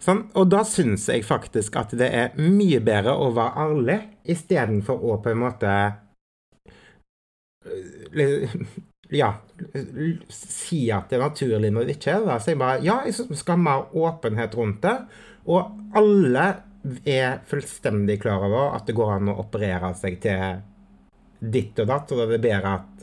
Sånn, 0.04 0.22
og 0.36 0.48
da 0.52 0.62
syns 0.68 1.06
jeg 1.08 1.24
faktisk 1.24 1.76
at 1.80 1.92
det 1.96 2.08
er 2.12 2.32
mye 2.40 2.80
bedre 2.84 3.12
å 3.12 3.28
være 3.34 3.66
ærlig, 3.66 4.00
istedenfor 4.24 5.04
å 5.04 5.18
på 5.24 5.32
en 5.34 5.42
måte 5.44 5.74
li- 8.16 8.48
Ja, 9.14 9.30
si 10.32 10.84
at 10.92 11.10
det 11.10 11.18
er 11.18 11.24
naturlig 11.24 11.70
når 11.72 11.86
det 11.86 11.96
ikke 11.98 12.16
er 12.16 12.24
det. 12.26 12.38
Så 12.42 12.52
jeg 12.52 12.60
bare 12.60 12.82
Ja, 12.84 13.00
jeg 13.06 13.14
skal 13.38 13.56
ha 13.56 13.62
mer 13.62 13.96
åpenhet 13.96 14.56
rundt 14.58 14.82
det. 14.82 14.96
Og 15.44 15.76
alle 15.96 16.46
er 17.08 17.38
fullstendig 17.48 18.18
klar 18.22 18.44
over 18.44 18.74
at 18.76 18.88
det 18.88 18.96
går 18.96 19.16
an 19.16 19.32
å 19.32 19.38
operere 19.44 19.92
seg 19.96 20.18
til 20.24 20.60
ditt 21.44 21.78
og 21.80 21.88
datt, 21.88 22.12
og 22.12 22.20
da 22.20 22.26
er 22.26 22.34
det 22.34 22.44
bedre 22.44 22.74
at 22.80 22.94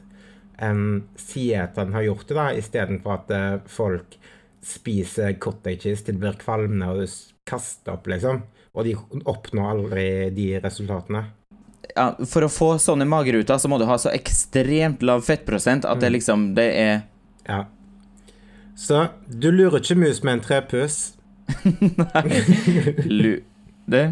en 0.62 0.84
sier 1.18 1.66
at 1.66 1.78
en 1.82 1.94
har 1.96 2.06
gjort 2.06 2.28
det, 2.30 2.38
da, 2.38 2.48
istedenfor 2.58 3.16
at 3.16 3.34
eh, 3.34 3.62
folk 3.70 4.18
spiser 4.62 5.38
cottage 5.42 5.88
cheese 5.88 6.06
til 6.06 6.18
de 6.18 6.22
blir 6.22 6.38
kvalme 6.42 6.90
og 6.94 7.06
kaster 7.50 7.96
opp, 7.96 8.10
liksom. 8.12 8.44
Og 8.78 8.86
de 8.88 8.94
oppnår 9.28 9.72
aldri 9.74 10.06
de 10.36 10.48
resultatene. 10.62 11.26
Ja, 11.96 12.08
for 12.30 12.46
å 12.46 12.50
få 12.52 12.70
sånne 12.82 13.06
mageruter, 13.10 13.60
så 13.60 13.70
må 13.72 13.80
du 13.82 13.86
ha 13.90 13.98
så 14.00 14.12
ekstremt 14.14 15.04
lav 15.06 15.24
fettprosent 15.28 15.86
at 15.88 16.02
det 16.02 16.12
liksom 16.16 16.52
Det 16.56 16.68
er 16.80 17.02
Ja. 17.48 17.66
Så 18.76 19.08
du 19.28 19.52
lurer 19.52 19.82
ikke 19.82 19.98
mus 20.00 20.24
med 20.24 20.40
en 20.40 20.44
trepuss. 20.46 21.14
lu... 23.20 23.42
Det 23.86 24.06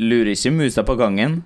Lurer 0.00 0.32
ikke 0.32 0.50
musa 0.50 0.82
på 0.84 0.94
gangen. 0.96 1.42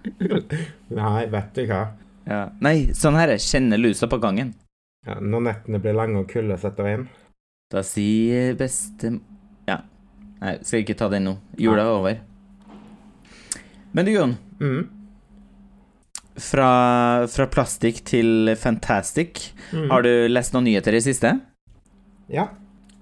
Nei, 0.95 1.27
vet 1.27 1.57
du 1.57 1.65
hva. 1.67 1.81
Ja. 2.25 2.45
Nei, 2.63 2.93
sånn 2.95 3.19
her 3.19 3.33
kjenner 3.43 3.81
lusa 3.81 4.07
på 4.11 4.21
gangen. 4.23 4.53
Ja, 5.05 5.19
når 5.21 5.43
nettene 5.49 5.81
blir 5.83 5.97
lange 5.99 6.23
og 6.23 6.31
kulda 6.31 6.57
setter 6.63 6.89
inn. 6.93 7.09
Da 7.75 7.83
sier 7.85 8.55
beste 8.59 9.17
Ja. 9.67 9.81
Nei, 10.39 10.59
skal 10.63 10.85
ikke 10.85 10.97
ta 10.99 11.09
den 11.11 11.27
nå. 11.27 11.35
Jula 11.59 11.83
er 11.83 11.97
over. 11.99 12.21
Men 13.93 14.07
du, 14.07 14.13
Jon. 14.15 14.37
Mm. 14.61 15.04
Fra, 16.35 16.71
fra 17.31 17.47
plastikk 17.47 18.01
til 18.09 18.51
fantastic. 18.59 19.53
Mm. 19.71 19.87
Har 19.93 20.03
du 20.07 20.13
lest 20.33 20.55
noen 20.55 20.67
nyheter 20.67 20.97
i 20.97 20.99
det 20.99 21.07
siste? 21.07 21.37
Ja. 22.33 22.49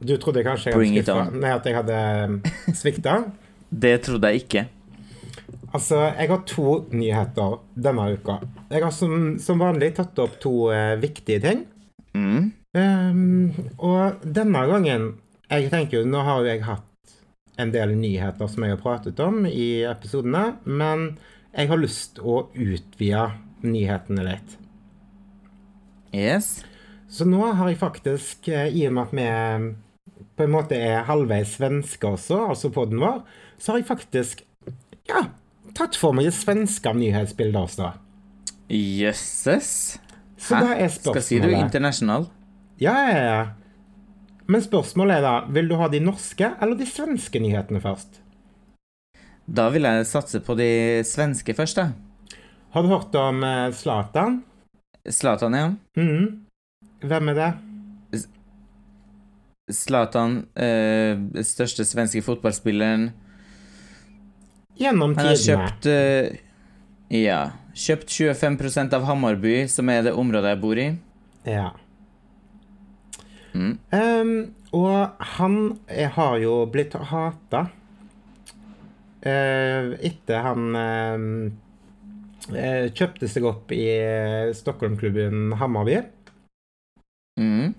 Du 0.03 0.17
trodde 0.19 0.43
kanskje 0.45 0.73
jeg 0.75 1.05
hadde. 1.07 1.39
Nei, 1.39 1.53
at 1.55 1.67
jeg 1.67 1.79
hadde 1.79 2.77
svikta? 2.77 3.23
Det 3.83 3.95
trodde 4.05 4.29
jeg 4.29 4.43
ikke. 4.43 4.63
Altså, 5.73 5.97
jeg 6.13 6.29
har 6.29 6.41
to 6.45 6.73
nyheter 6.93 7.55
denne 7.73 8.11
uka. 8.13 8.35
Jeg 8.69 8.83
har 8.85 8.93
som, 8.93 9.39
som 9.41 9.63
vanlig 9.63 9.95
tatt 9.97 10.19
opp 10.21 10.35
to 10.43 10.69
uh, 10.69 10.93
viktige 11.01 11.41
ting. 11.41 11.63
Mm. 12.13 12.51
Um, 12.77 13.53
og 13.81 14.21
denne 14.25 14.63
gangen 14.69 15.03
Jeg 15.49 15.69
tenker 15.73 15.99
jo, 15.99 16.07
Nå 16.09 16.23
har 16.25 16.41
jo 16.41 16.49
jeg 16.49 16.63
hatt 16.65 17.15
en 17.61 17.73
del 17.73 17.95
nyheter 17.97 18.49
som 18.49 18.65
jeg 18.65 18.73
har 18.75 18.81
pratet 18.81 19.19
om 19.21 19.43
i 19.45 19.85
episodene, 19.85 20.55
men 20.65 21.11
jeg 21.53 21.69
har 21.69 21.81
lyst 21.81 22.21
å 22.21 22.47
utvide 22.55 23.29
nyhetene 23.63 24.25
litt. 24.27 24.57
Yes. 26.13 26.63
Så 27.13 27.27
nå 27.29 27.45
har 27.45 27.69
jeg 27.69 27.81
faktisk, 27.81 28.49
eh, 28.49 28.73
i 28.73 28.87
og 28.89 28.97
med 28.97 29.03
at 29.05 29.17
vi 29.17 29.27
eh, 29.29 29.67
på 30.37 30.47
en 30.47 30.55
måte 30.55 30.77
er 30.77 31.05
halvveis 31.09 31.57
svenske 31.59 32.09
også, 32.09 32.39
altså 32.55 32.73
podden 32.73 33.03
vår, 33.03 33.21
så 33.61 33.73
har 33.73 33.83
jeg 33.83 33.89
faktisk 33.91 34.45
ja, 35.09 35.27
tatt 35.77 35.99
for 35.99 36.17
meg 36.17 36.31
det 36.31 36.37
svenske 36.37 36.95
nyhetsbildet 36.97 37.61
også. 37.61 37.93
Jøsses. 38.73 39.99
Så 40.41 40.59
da 40.59 40.73
er 40.73 40.89
spørsmålet 40.89 41.23
Skal 41.23 41.27
si 41.27 41.41
du 41.43 41.53
internasjonal? 41.53 42.27
Ja, 42.83 42.97
ja, 43.07 43.21
ja. 43.23 43.43
Men 44.49 44.65
spørsmålet 44.65 45.21
er 45.21 45.27
da, 45.27 45.35
vil 45.53 45.69
du 45.71 45.77
ha 45.79 45.87
de 45.93 46.01
norske 46.03 46.49
eller 46.59 46.79
de 46.81 46.89
svenske 46.89 47.41
nyhetene 47.43 47.83
først? 47.85 48.22
Da 49.47 49.67
vil 49.75 49.87
jeg 49.89 50.07
satse 50.07 50.41
på 50.45 50.55
de 50.59 51.03
svenske 51.07 51.55
først, 51.57 51.81
da. 51.81 51.91
Har 52.73 52.85
du 52.85 52.89
hørt 52.93 53.15
om 53.19 53.43
eh, 53.45 53.73
Zlatan? 53.77 54.41
Zlatan, 55.11 55.57
ja. 55.59 55.67
Mm. 55.99 56.47
Hvem 57.03 57.33
er 57.33 57.39
det? 57.41 57.51
Zlatan, 59.73 60.47
eh, 60.55 61.19
største 61.45 61.85
svenske 61.85 62.23
fotballspilleren. 62.25 63.11
Gjennom 64.79 65.17
Han 65.19 65.27
har 65.27 65.37
kjøpt 65.37 65.91
eh, 65.91 66.39
Ja. 67.13 67.43
Kjøpt 67.73 68.09
25% 68.13 68.93
av 68.97 69.05
Hammarby, 69.09 69.67
som 69.69 69.89
er 69.89 70.03
det 70.07 70.13
området 70.17 70.55
jeg 70.55 70.61
bor 70.61 70.81
i. 70.81 70.89
Ja. 71.49 71.71
Mm. 73.53 73.79
Um, 73.93 74.35
og 74.73 75.25
han 75.37 75.57
har 76.17 76.37
jo 76.41 76.57
blitt 76.73 76.97
hata 76.97 77.67
etter 79.23 80.43
han 80.43 80.75
ehm, 80.77 81.27
eh, 82.57 82.89
kjøpte 82.91 83.29
seg 83.31 83.45
opp 83.47 83.71
i 83.77 83.85
eh, 83.95 84.53
Stockholm-klubben 84.57 85.53
Hammarby. 85.61 86.01
Mm. 87.41 87.75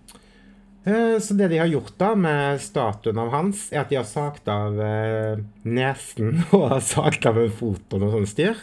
Eh, 0.86 1.20
Så 1.20 1.34
det 1.40 1.48
de 1.54 1.58
har 1.62 1.68
gjort 1.72 1.94
da 2.00 2.14
med 2.16 2.62
statuen 2.64 3.20
av 3.20 3.30
hans, 3.36 3.68
er 3.72 3.84
at 3.84 3.92
de 3.92 4.00
har 4.00 4.08
sagt 4.08 4.48
av 4.52 4.80
eh, 4.82 5.38
nesen 5.64 6.42
og 6.58 6.80
sagt 6.84 7.26
av 7.30 7.38
en 7.44 7.52
fot 7.52 7.94
og 7.96 8.02
noe 8.04 8.12
sånt 8.18 8.32
styr. 8.34 8.58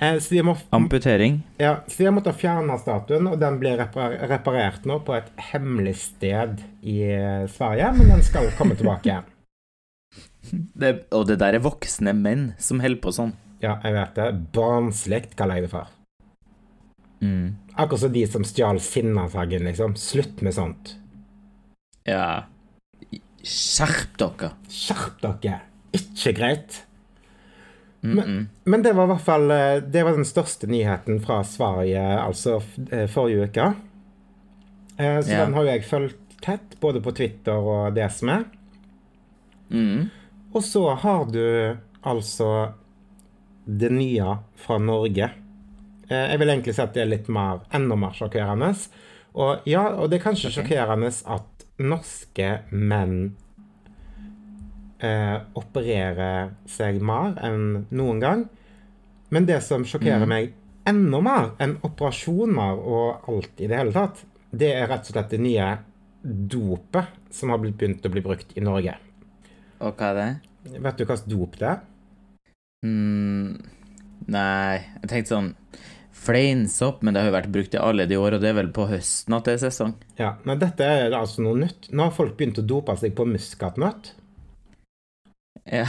Eh, 0.00 0.18
Så 0.22 0.36
de, 0.36 0.42
må, 0.46 0.54
Amputering. 0.76 1.40
ja, 1.58 1.80
så 1.88 1.98
de 1.98 2.06
har 2.10 2.14
måttet 2.16 2.38
fjerne 2.38 2.76
statuen, 2.78 3.26
og 3.32 3.40
den 3.42 3.58
blir 3.58 3.80
reparert 3.80 4.84
nå 4.86 5.00
på 5.04 5.16
et 5.18 5.32
hemmelig 5.50 5.96
sted 6.04 6.60
i 6.84 7.00
eh, 7.16 7.48
Sverige, 7.50 7.90
men 7.98 8.12
den 8.14 8.22
skal 8.22 8.52
komme 8.60 8.76
tilbake 8.78 9.10
igjen. 9.10 9.26
Det, 10.50 10.92
og 11.12 11.26
det 11.28 11.38
der 11.42 11.58
er 11.58 11.64
voksne 11.64 12.14
menn 12.16 12.52
som 12.62 12.80
holder 12.80 13.00
på 13.02 13.12
sånn. 13.12 13.32
Ja, 13.60 13.78
jeg 13.84 13.94
vet 13.96 14.14
det. 14.14 14.28
Barnslekt 14.54 15.34
kaller 15.36 15.58
jeg 15.58 15.66
det 15.66 15.72
for. 15.72 15.88
Mm. 17.20 17.56
Akkurat 17.74 18.04
som 18.04 18.12
de 18.14 18.22
som 18.30 18.44
stjal 18.46 18.78
Sinnasaggen, 18.80 19.66
liksom. 19.66 19.96
Slutt 19.98 20.42
med 20.46 20.54
sånt. 20.54 20.94
Ja 22.06 22.46
Skjerp 23.42 24.14
dere! 24.20 24.52
Skjerp 24.70 25.18
dere! 25.22 25.58
Ikke 25.94 26.32
greit. 26.36 26.84
Mm 28.02 28.18
-mm. 28.18 28.46
Men 28.64 28.82
det 28.82 28.92
var 28.92 29.04
i 29.04 29.06
hvert 29.06 29.24
fall 29.24 29.50
eh, 29.50 29.82
Det 29.82 30.04
var 30.04 30.12
den 30.12 30.24
største 30.24 30.66
nyheten 30.66 31.20
fra 31.20 31.44
Sverige, 31.44 32.20
altså 32.20 32.62
eh, 32.92 33.06
forrige 33.08 33.42
uke. 33.48 33.74
Eh, 34.98 35.22
Så 35.22 35.30
Ja. 35.30 35.44
den 35.44 35.54
har 35.54 35.62
jo 35.62 35.68
jeg 35.68 35.84
fulgt 35.84 36.40
tett, 36.42 36.80
både 36.80 37.00
på 37.00 37.10
Twitter 37.10 37.52
og 37.52 37.94
det 37.94 38.12
som 38.12 38.28
er. 38.28 38.44
Mm. 39.70 40.10
Og 40.54 40.62
så 40.64 40.82
har 41.02 41.26
du 41.32 41.42
altså 42.08 42.50
det 43.68 43.90
nye 43.92 44.38
fra 44.56 44.78
Norge. 44.80 45.30
Eh, 46.08 46.30
Jeg 46.30 46.38
vil 46.40 46.48
egentlig 46.48 46.74
si 46.74 46.82
at 46.82 46.94
det 46.94 47.02
er 47.02 47.10
litt 47.12 47.28
mer, 47.28 47.60
enda 47.74 47.96
mer 47.96 48.14
sjokkerende. 48.16 48.70
Og 49.34 49.66
ja, 49.68 49.82
og 50.00 50.08
det 50.10 50.18
er 50.20 50.24
kanskje 50.30 50.48
okay. 50.48 50.62
sjokkerende 50.62 51.10
at 51.26 51.66
norske 51.78 52.48
menn 52.72 53.34
eh, 55.00 55.36
opererer 55.54 56.54
seg 56.66 57.02
mer 57.04 57.36
enn 57.44 57.84
noen 57.94 58.22
gang. 58.24 58.46
Men 59.30 59.46
det 59.46 59.60
som 59.62 59.84
sjokkerer 59.84 60.24
Mm. 60.24 60.28
meg 60.28 60.54
enda 60.88 61.20
mer 61.20 61.50
enn 61.60 61.76
operasjoner 61.84 62.78
og 62.80 63.28
alt 63.28 63.60
i 63.60 63.66
det 63.68 63.76
hele 63.76 63.92
tatt, 63.92 64.24
det 64.50 64.72
er 64.74 64.88
rett 64.88 65.04
og 65.10 65.12
slett 65.12 65.30
det 65.30 65.40
nye 65.44 65.78
dopet 66.24 67.06
som 67.30 67.50
har 67.50 67.58
begynt 67.58 68.04
å 68.06 68.10
bli 68.10 68.22
brukt 68.24 68.56
i 68.56 68.60
Norge. 68.64 68.96
Og 69.84 69.94
hva 69.98 70.10
er 70.12 70.18
det? 70.18 70.28
Vet 70.78 70.98
du 70.98 71.04
hva 71.04 71.16
slags 71.16 71.28
dop 71.30 71.58
det 71.60 71.68
er? 71.70 71.84
Mm. 72.86 73.54
Nei, 74.28 74.74
jeg 75.02 75.10
tenkte 75.10 75.34
sånn 75.34 75.52
Fleinsopp, 76.18 77.02
men 77.06 77.14
det 77.14 77.22
har 77.22 77.30
jo 77.30 77.36
vært 77.36 77.52
brukt 77.54 77.74
i 77.76 77.80
alle 77.80 78.06
de 78.10 78.18
år, 78.18 78.36
og 78.36 78.42
det 78.42 78.50
er 78.50 78.56
vel 78.58 78.70
på 78.74 78.88
høsten 78.90 79.36
at 79.36 79.46
det 79.46 79.54
er 79.54 79.60
sesong. 79.68 79.94
Ja, 80.18 80.32
men 80.48 80.58
dette 80.60 80.84
er 80.84 81.14
altså 81.16 81.44
noe 81.46 81.60
nytt. 81.60 81.88
Nå 81.94 82.08
har 82.08 82.16
folk 82.16 82.34
begynt 82.38 82.58
å 82.58 82.66
dope 82.66 82.96
seg 82.98 83.14
på 83.16 83.26
muskatnøtt. 83.28 84.12
Ja. 85.68 85.86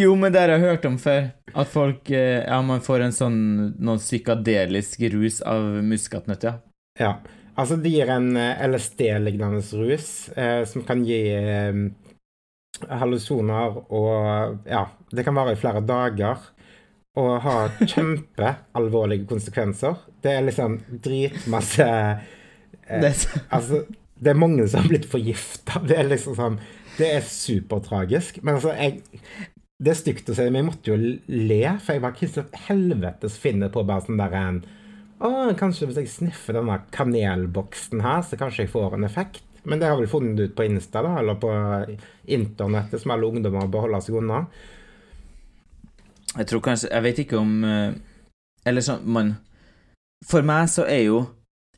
jo, 0.00 0.14
men 0.14 0.32
det 0.32 0.44
har 0.44 0.54
jeg 0.54 0.64
hørt 0.64 0.86
om 0.88 0.98
før. 1.02 1.32
At 1.54 1.70
folk 1.72 2.10
eh, 2.14 2.44
Ja, 2.44 2.60
man 2.66 2.82
får 2.84 3.06
en 3.08 3.16
sånn 3.16 3.38
noen 3.74 4.02
psykadelisk 4.02 5.02
rus 5.14 5.40
av 5.42 5.66
muskatnøtt, 5.84 6.46
ja. 6.46 6.54
Ja, 7.00 7.16
altså 7.54 7.76
det 7.80 7.92
gir 7.94 8.10
en 8.12 8.34
eh, 8.38 8.64
LSD-lignende 8.68 9.62
rus 9.80 10.28
eh, 10.36 10.62
som 10.68 10.84
kan 10.86 11.04
gi 11.06 11.20
eh, 11.34 11.78
hallusjoner 12.90 13.78
og 13.94 14.66
ja, 14.68 14.84
det 15.14 15.24
kan 15.26 15.36
vare 15.36 15.54
i 15.54 15.60
flere 15.60 15.84
dager. 15.86 16.50
og 17.14 17.40
har 17.44 17.70
kjempealvorlige 17.92 19.26
konsekvenser. 19.30 19.94
Det 20.22 20.32
er 20.32 20.46
liksom 20.48 20.80
dritmasse 21.04 21.86
eh, 21.86 23.22
Altså, 23.50 23.84
det 24.18 24.30
er 24.32 24.38
mange 24.38 24.66
som 24.68 24.82
har 24.82 24.88
blitt 24.90 25.06
forgifta. 25.08 25.80
Det 25.86 25.96
er 25.98 26.08
liksom 26.10 26.34
sånn 26.36 26.58
Det 26.98 27.10
er 27.16 27.22
supertragisk. 27.26 28.42
Men 28.42 28.58
altså, 28.58 28.74
jeg 28.74 29.02
Det 29.78 29.90
er 29.90 29.98
stygt 29.98 30.28
å 30.30 30.34
si, 30.34 30.44
men 30.50 30.62
jeg 30.62 30.68
måtte 30.68 30.90
jo 30.90 30.96
le, 30.98 31.62
for 31.82 31.94
jeg 31.94 32.02
bare 32.02 32.18
Hva 32.18 32.44
i 32.44 32.64
helvetes 32.68 33.38
finner 33.38 33.72
på 33.74 33.84
bare 33.86 34.06
sånn 34.06 34.20
der 34.20 34.36
en 34.38 34.64
Å, 35.20 35.30
kanskje 35.56 35.86
hvis 35.88 35.96
jeg 36.02 36.08
sniffer 36.10 36.56
denne 36.58 36.80
kanelboksen 36.94 38.02
her, 38.04 38.22
så 38.26 38.36
kanskje 38.40 38.64
jeg 38.66 38.72
får 38.72 38.96
en 38.98 39.04
effekt. 39.06 39.42
Men 39.64 39.78
det 39.80 39.88
har 39.88 39.96
vel 39.96 40.10
funnet 40.10 40.40
ut 40.40 40.54
på 40.58 40.66
Insta, 40.66 41.00
da, 41.06 41.14
eller 41.22 41.38
på 41.40 41.50
internettet, 42.28 43.00
som 43.00 43.14
alle 43.14 43.30
ungdommer 43.30 43.70
bør 43.72 43.86
holde 43.86 44.00
seg 44.04 44.18
unna. 44.20 44.42
Jeg 46.34 46.48
tror 46.50 46.60
kanskje 46.66 46.88
Jeg 46.90 47.02
vet 47.04 47.18
ikke 47.22 47.36
om 47.38 47.50
eh, 47.62 47.92
Eller 48.66 48.82
sånn 48.82 49.04
man 49.06 49.28
For 50.26 50.42
meg 50.42 50.66
så 50.72 50.82
er 50.90 51.04
jo 51.06 51.20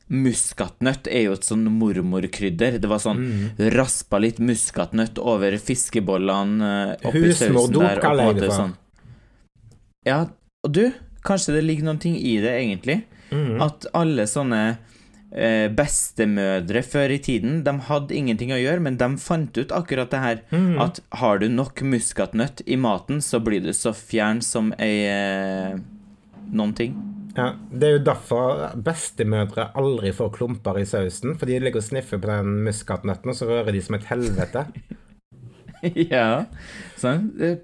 Muskatnøtt 0.09 1.05
er 1.11 1.27
jo 1.27 1.33
et 1.35 1.43
sånn 1.45 1.65
mormorkrydder. 1.77 2.77
Det 2.79 2.87
var 2.89 3.01
sånn 3.03 3.19
Mm. 3.19 3.71
raspa 3.75 4.21
litt 4.23 4.37
muskatnøtt 4.39 5.19
over 5.19 5.51
fiskebollene 5.59 6.69
eh, 6.95 7.07
oppi 7.09 7.33
sausen 7.35 7.73
der. 7.75 7.99
og 7.99 8.03
på 8.05 8.11
en 8.13 8.21
måte 8.23 8.47
sånn. 8.55 8.71
Ja, 10.07 10.21
og 10.63 10.71
du, 10.71 10.93
kanskje 11.27 11.57
det 11.57 11.63
ligger 11.67 11.89
noen 11.89 11.99
ting 11.99 12.15
i 12.15 12.37
det, 12.39 12.53
egentlig. 12.55 13.01
Mhm. 13.31 13.61
At 13.61 13.87
alle 13.97 14.27
sånne 14.29 14.61
eh, 15.31 15.67
bestemødre 15.75 16.83
før 16.87 17.11
i 17.11 17.19
tiden, 17.19 17.63
de 17.65 17.73
hadde 17.89 18.15
ingenting 18.15 18.53
å 18.55 18.61
gjøre, 18.61 18.83
men 18.85 18.97
de 18.99 19.09
fant 19.19 19.57
ut 19.57 19.73
akkurat 19.75 20.11
det 20.13 20.23
her. 20.23 20.41
Mm. 20.51 20.79
At 20.81 21.01
har 21.19 21.39
du 21.43 21.49
nok 21.51 21.83
muskatnøtt 21.83 22.63
i 22.65 22.77
maten, 22.79 23.19
så 23.21 23.41
blir 23.43 23.61
du 23.65 23.73
så 23.75 23.93
fjern 23.93 24.41
som 24.41 24.71
ei 24.79 25.03
eh, 25.11 25.77
noen 26.51 26.73
ting. 26.77 26.95
Ja, 27.37 27.51
Det 27.69 27.85
er 27.85 27.97
jo 27.99 28.05
derfor 28.07 28.63
bestemødre 28.81 29.67
aldri 29.77 30.09
får 30.15 30.31
klumper 30.39 30.79
i 30.81 30.87
sausen. 30.89 31.35
For 31.37 31.45
de 31.45 31.59
ligger 31.61 31.83
og 31.83 31.85
sniffer 31.85 32.17
på 32.17 32.31
den 32.31 32.63
muskatnøtten, 32.65 33.29
og 33.29 33.37
så 33.37 33.49
rører 33.51 33.75
de 33.75 33.81
som 33.85 33.97
et 33.99 34.07
helvete. 34.09 34.65
ja. 36.15 36.45
Sånn. 36.97 37.33
Eh, 37.41 37.59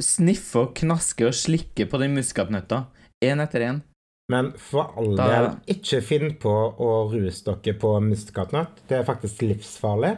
Sniffe 0.00 0.62
og 0.62 0.70
knaske 0.78 1.26
og 1.28 1.34
slikke 1.36 1.84
på 1.90 1.98
den 2.00 2.14
muskatnøtta. 2.16 2.86
Én 3.20 3.42
etter 3.42 3.66
én. 3.66 3.80
Men 4.30 4.52
for 4.60 4.92
all 5.00 5.16
del, 5.18 5.48
ikke 5.74 6.00
finn 6.06 6.36
på 6.38 6.52
å 6.52 6.90
ruse 7.10 7.42
dere 7.48 7.74
på 7.80 7.92
muskatnøtt. 8.04 8.84
Det 8.88 9.00
er 9.00 9.08
faktisk 9.08 9.42
livsfarlig. 9.42 10.14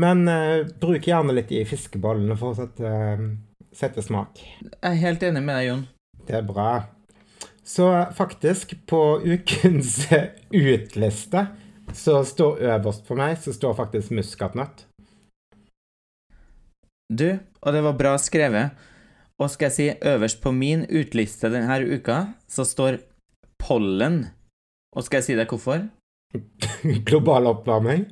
Men 0.00 0.24
uh, 0.24 0.64
bruk 0.80 1.04
gjerne 1.10 1.34
litt 1.36 1.52
i 1.52 1.64
fiskebollene 1.68 2.38
for 2.40 2.54
å 2.54 2.62
sette, 2.62 2.88
uh, 2.88 3.66
sette 3.76 4.04
smak. 4.04 4.40
Jeg 4.62 4.88
er 4.88 5.02
helt 5.02 5.26
enig 5.28 5.42
med 5.44 5.58
deg, 5.58 5.66
Jon. 5.68 5.82
Det 6.28 6.38
er 6.38 6.46
bra. 6.48 6.70
Så 7.66 7.90
faktisk, 8.16 8.72
på 8.88 9.02
ukens 9.24 9.98
utliste, 10.72 11.44
så 11.92 12.22
står 12.24 12.64
øverst 12.72 13.04
for 13.06 13.20
meg, 13.20 13.36
så 13.42 13.52
står 13.52 13.76
faktisk 13.78 14.14
muskatnøtt. 14.16 14.86
Du, 17.12 17.28
og 17.60 17.76
det 17.76 17.84
var 17.84 17.98
bra 17.98 18.16
skrevet. 18.16 18.88
Og 19.42 19.50
skal 19.50 19.68
jeg 19.70 19.74
si, 19.74 19.86
øverst 20.06 20.40
på 20.44 20.52
min 20.54 20.84
utliste 20.86 21.50
denne 21.50 21.80
uka, 21.82 22.18
så 22.48 22.64
står 22.66 23.00
pollen. 23.58 24.26
Og 24.94 25.02
skal 25.06 25.18
jeg 25.22 25.26
si 25.30 25.38
deg 25.38 25.50
hvorfor? 25.50 25.88
Global 27.08 27.48
oppvarming. 27.50 28.06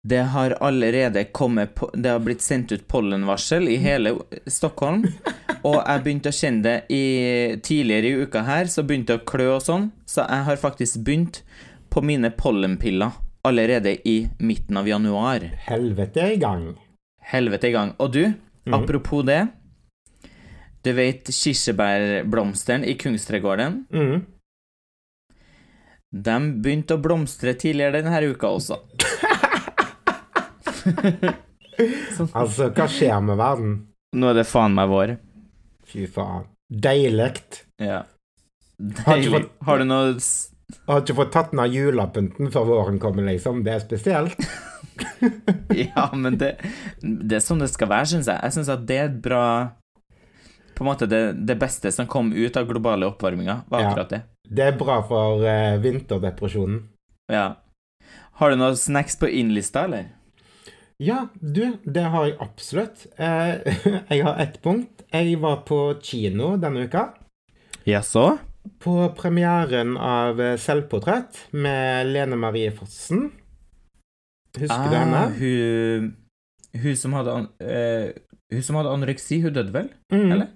Det 0.00 0.22
har 0.32 0.54
allerede 0.64 1.26
kommet 1.36 1.76
Det 1.92 2.08
har 2.08 2.22
blitt 2.24 2.40
sendt 2.40 2.72
ut 2.72 2.86
pollenvarsel 2.88 3.68
i 3.68 3.76
hele 3.82 4.14
Stockholm. 4.48 5.04
Og 5.60 5.76
jeg 5.76 6.04
begynte 6.06 6.32
å 6.32 6.36
kjenne 6.38 6.64
det 6.64 6.76
i, 6.88 7.02
tidligere 7.60 8.08
i 8.08 8.22
uka 8.24 8.46
her, 8.46 8.70
så 8.72 8.80
begynte 8.86 9.12
det 9.12 9.20
å 9.20 9.26
klø 9.28 9.48
og 9.58 9.64
sånn. 9.66 9.90
Så 10.08 10.24
jeg 10.24 10.46
har 10.48 10.56
faktisk 10.62 11.02
begynt 11.04 11.42
på 11.92 12.00
mine 12.06 12.30
pollenpiller 12.32 13.18
allerede 13.44 13.98
i 14.08 14.22
midten 14.40 14.80
av 14.80 14.88
januar. 14.88 15.44
Helvete 15.68 16.24
er 16.24 16.32
i 16.38 16.40
gang. 16.40 16.64
Helvete 17.34 17.68
i 17.68 17.76
gang. 17.76 17.92
Og 18.00 18.12
du, 18.16 18.24
Mhm. 18.66 18.74
apropos 18.76 19.22
det. 19.24 19.48
Du 20.84 20.92
vet 20.96 21.28
kirsebærblomsteren 21.28 22.84
i 22.88 22.94
Kungstregården? 23.00 23.82
Mm. 23.92 24.22
De 26.10 26.36
begynte 26.64 26.96
å 26.96 27.02
blomstre 27.04 27.52
tidligere 27.60 28.00
denne 28.00 28.22
uka 28.32 28.48
også. 28.56 28.80
Altså, 32.36 32.66
hva 32.76 32.84
skjer 32.92 33.20
med 33.24 33.38
verden? 33.40 33.70
Nå 34.20 34.28
er 34.32 34.34
det 34.40 34.46
faen 34.50 34.74
meg 34.76 34.88
vår. 34.90 35.12
Fy 35.88 36.04
faen. 36.12 36.42
Deilig. 36.68 37.30
Ja. 37.80 38.02
Har 39.06 39.16
Deilig. 39.16 39.30
fått- 39.32 39.50
Har 39.68 39.78
du 39.80 39.84
noe 39.88 40.10
Har 40.86 41.00
ikke 41.00 41.16
fått 41.16 41.32
tatt 41.32 41.52
ned 41.56 41.72
julepynten 41.74 42.50
før 42.52 42.64
våren 42.68 42.98
kommer, 43.00 43.24
liksom. 43.26 43.62
Det 43.64 43.72
er 43.72 43.80
spesielt. 43.86 44.36
Ja, 45.72 46.10
men 46.12 46.36
det, 46.36 46.50
det 47.00 47.36
er 47.38 47.40
sånn 47.44 47.60
det 47.62 47.70
skal 47.72 47.88
være, 47.88 48.06
syns 48.10 48.26
jeg. 48.28 48.36
Jeg 48.44 48.52
syns 48.52 48.68
at 48.68 48.82
det 48.88 48.96
er 49.00 49.06
et 49.08 49.20
bra 49.24 49.42
På 50.80 50.84
en 50.86 50.88
måte 50.88 51.04
det, 51.10 51.34
det 51.44 51.58
beste 51.60 51.90
som 51.92 52.06
kom 52.08 52.30
ut 52.32 52.56
av 52.56 52.64
globale 52.70 53.04
oppvarminga, 53.10 53.58
var 53.68 53.82
Ja. 53.82 53.90
akkurat 53.90 54.08
det. 54.14 54.20
Det 54.48 54.64
er 54.64 54.78
bra 54.80 55.02
for 55.04 55.42
uh, 55.44 55.76
vinterdepresjonen. 55.82 56.86
Ja. 57.28 57.58
Har 58.40 58.50
du 58.50 58.56
noe 58.56 58.72
snacks 58.80 59.18
på 59.20 59.28
innlista, 59.28 59.82
eller? 59.84 60.06
Ja, 60.96 61.26
du, 61.36 61.76
det 61.84 62.06
har 62.14 62.30
jeg 62.30 62.38
absolutt. 62.40 63.04
Uh, 63.20 63.60
jeg 64.10 64.24
har 64.24 64.40
ett 64.40 64.56
punkt. 64.64 65.04
Jeg 65.12 65.36
var 65.42 65.60
på 65.68 65.82
kino 66.00 66.54
denne 66.56 66.86
uka. 66.88 67.10
Jaså? 67.84 68.38
På 68.80 68.94
premieren 69.16 69.94
av 69.96 70.40
eh, 70.40 70.56
Selvportrett 70.60 71.46
med 71.52 72.08
Lene 72.12 72.36
Marie 72.36 72.72
Fossen. 72.76 73.30
Husker 74.58 74.88
du 74.90 74.96
henne? 74.96 75.20
Ah, 75.28 75.32
hun, 75.36 76.10
hun 76.76 76.96
som 76.96 77.14
hadde 77.16 77.36
eh, 77.64 78.10
Hun 78.52 78.62
som 78.66 78.76
hadde 78.80 78.92
anoreksi, 78.92 79.40
hun 79.44 79.54
døde 79.56 79.72
vel? 79.72 79.88
Mm. 80.12 80.32
eller? 80.32 80.48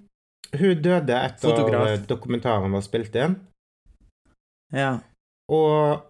Hun 0.53 0.83
døde 0.83 1.17
etter 1.25 1.49
Fotograf. 1.51 1.87
eh, 1.89 2.07
dokumentaren 2.07 2.73
var 2.73 2.81
spilt 2.85 3.15
inn. 3.17 3.37
Ja. 4.73 4.99
Og 5.49 6.03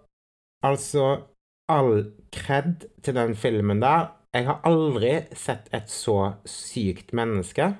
altså 0.64 1.22
All 1.68 2.12
kred 2.32 2.84
til 3.02 3.14
den 3.16 3.34
filmen 3.34 3.80
der. 3.80 4.10
Jeg 4.34 4.44
har 4.46 4.60
aldri 4.68 5.14
sett 5.32 5.68
et 5.72 5.88
så 5.88 6.34
sykt 6.44 7.12
menneske. 7.16 7.70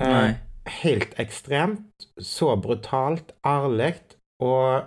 Eh, 0.00 0.08
Nei. 0.08 0.34
helt 0.82 1.14
ekstremt. 1.20 2.08
Så 2.18 2.56
brutalt, 2.60 3.32
ærlig. 3.46 3.94
Og 4.42 4.84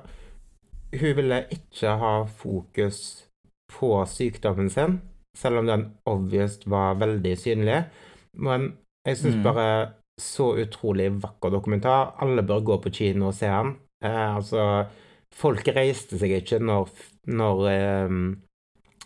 hun 1.00 1.16
ville 1.16 1.46
ikke 1.52 1.94
ha 2.02 2.24
fokus 2.26 3.28
på 3.72 4.06
sykdommen 4.08 4.70
sin, 4.70 5.02
selv 5.38 5.58
om 5.62 5.68
den 5.68 5.86
obvious 6.06 6.60
var 6.66 6.96
veldig 7.00 7.38
synlig. 7.38 7.86
Men 8.34 8.78
jeg 9.06 9.18
syns 9.18 9.36
Mm. 9.36 9.44
bare 9.44 9.94
så 10.22 10.56
utrolig 10.58 11.12
vakker 11.22 11.54
dokumentar. 11.54 12.16
Alle 12.24 12.44
bør 12.46 12.66
gå 12.66 12.78
på 12.84 12.94
kino 12.94 13.30
og 13.30 13.38
se 13.38 13.50
den. 13.52 13.76
Eh, 14.04 14.36
altså, 14.36 14.88
folk 15.34 15.68
reiste 15.76 16.20
seg 16.20 16.40
ikke 16.40 16.60
når, 16.64 16.90
når 17.30 17.66
eh, 17.72 18.16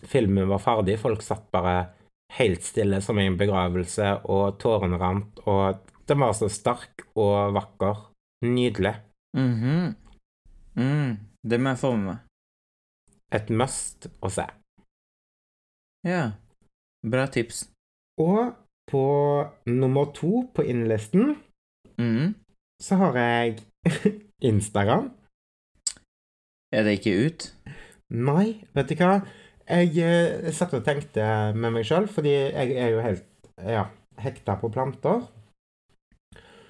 filmen 0.07 0.49
var 0.51 0.63
ferdig. 0.63 0.99
Folk 1.01 1.23
satt 1.25 1.49
bare 1.53 1.75
helt 2.37 2.63
stille 2.63 3.01
som 3.03 3.19
i 3.19 3.27
en 3.27 3.37
begravelse, 3.39 4.13
og 4.31 4.57
tårene 4.61 4.99
rant, 5.01 5.41
og 5.51 5.81
den 6.07 6.21
var 6.23 6.33
så 6.37 6.47
sterk 6.51 7.05
og 7.19 7.55
vakker. 7.57 8.07
Nydelig. 8.41 8.95
Mhm. 9.37 9.95
mm, 10.75 11.11
det 11.43 11.59
må 11.61 11.69
jeg 11.69 11.81
få 11.83 11.91
med 11.93 12.07
meg. 12.07 12.23
Et 13.31 13.49
must 13.53 14.07
å 14.19 14.31
se. 14.33 14.47
Ja. 16.07 16.23
Bra 17.05 17.27
tips. 17.27 17.67
Og 18.19 18.55
på 18.89 19.05
nummer 19.69 20.11
to 20.15 20.45
på 20.55 20.65
innlisten 20.67 21.35
mm. 22.01 22.33
så 22.81 22.97
har 23.03 23.19
jeg 23.19 23.61
Instagram. 24.51 25.11
Er 26.71 26.87
det 26.87 26.99
ikke 26.99 27.15
ut? 27.27 27.47
Nei, 28.11 28.63
vet 28.75 28.91
du 28.91 28.97
hva? 28.99 29.21
Jeg 29.71 29.93
eh, 30.03 30.49
satt 30.55 30.73
og 30.75 30.83
tenkte 30.83 31.23
med 31.55 31.77
meg 31.77 31.85
sjøl, 31.87 32.09
fordi 32.11 32.33
jeg 32.33 32.75
er 32.75 32.91
jo 32.95 33.03
helt 33.05 33.27
ja, 33.61 33.85
hekta 34.19 34.57
på 34.59 34.71
planter. 34.73 35.23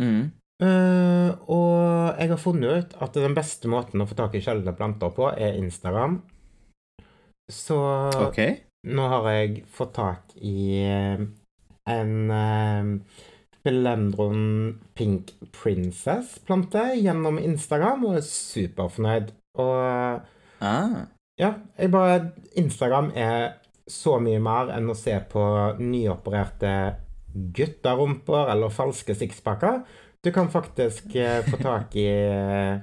Mm. 0.01 0.29
Uh, 0.61 1.33
og 1.49 2.19
jeg 2.21 2.29
har 2.29 2.37
funnet 2.37 2.83
ut 2.83 2.91
at 3.01 3.15
den 3.17 3.33
beste 3.33 3.69
måten 3.71 4.03
å 4.03 4.05
få 4.05 4.17
tak 4.17 4.35
i 4.37 4.43
sjeldne 4.45 4.75
planter 4.77 5.13
på, 5.15 5.31
er 5.33 5.57
Instagram. 5.57 6.19
Så 7.51 7.77
okay. 8.27 8.59
nå 8.87 9.07
har 9.09 9.29
jeg 9.33 9.63
fått 9.73 9.95
tak 9.97 10.35
i 10.37 10.83
eh, 10.85 11.23
en 11.89 12.11
uh, 12.29 12.91
Philendron 13.61 14.43
Pink 14.97 15.33
Princess-plante 15.55 16.83
gjennom 16.97 17.39
Instagram, 17.41 18.05
og 18.09 18.19
er 18.19 18.27
superfornøyd. 18.27 19.33
Og 19.61 20.27
Ah. 20.61 21.07
ja, 21.41 21.55
jeg 21.77 21.89
bare 21.89 22.31
Instagram 22.55 23.11
er 23.17 23.55
så 23.89 24.19
mye 24.21 24.39
mer 24.39 24.69
enn 24.75 24.91
å 24.93 24.95
se 24.95 25.15
på 25.31 25.41
nyopererte 25.81 26.73
gutterumper 27.33 28.51
eller 28.53 28.73
falske 28.73 29.15
sixpacker. 29.17 29.81
Du 30.21 30.29
kan 30.31 30.51
faktisk 30.53 31.15
eh, 31.17 31.41
få 31.47 31.57
tak 31.57 31.95
i 31.97 32.05
eh, 32.05 32.81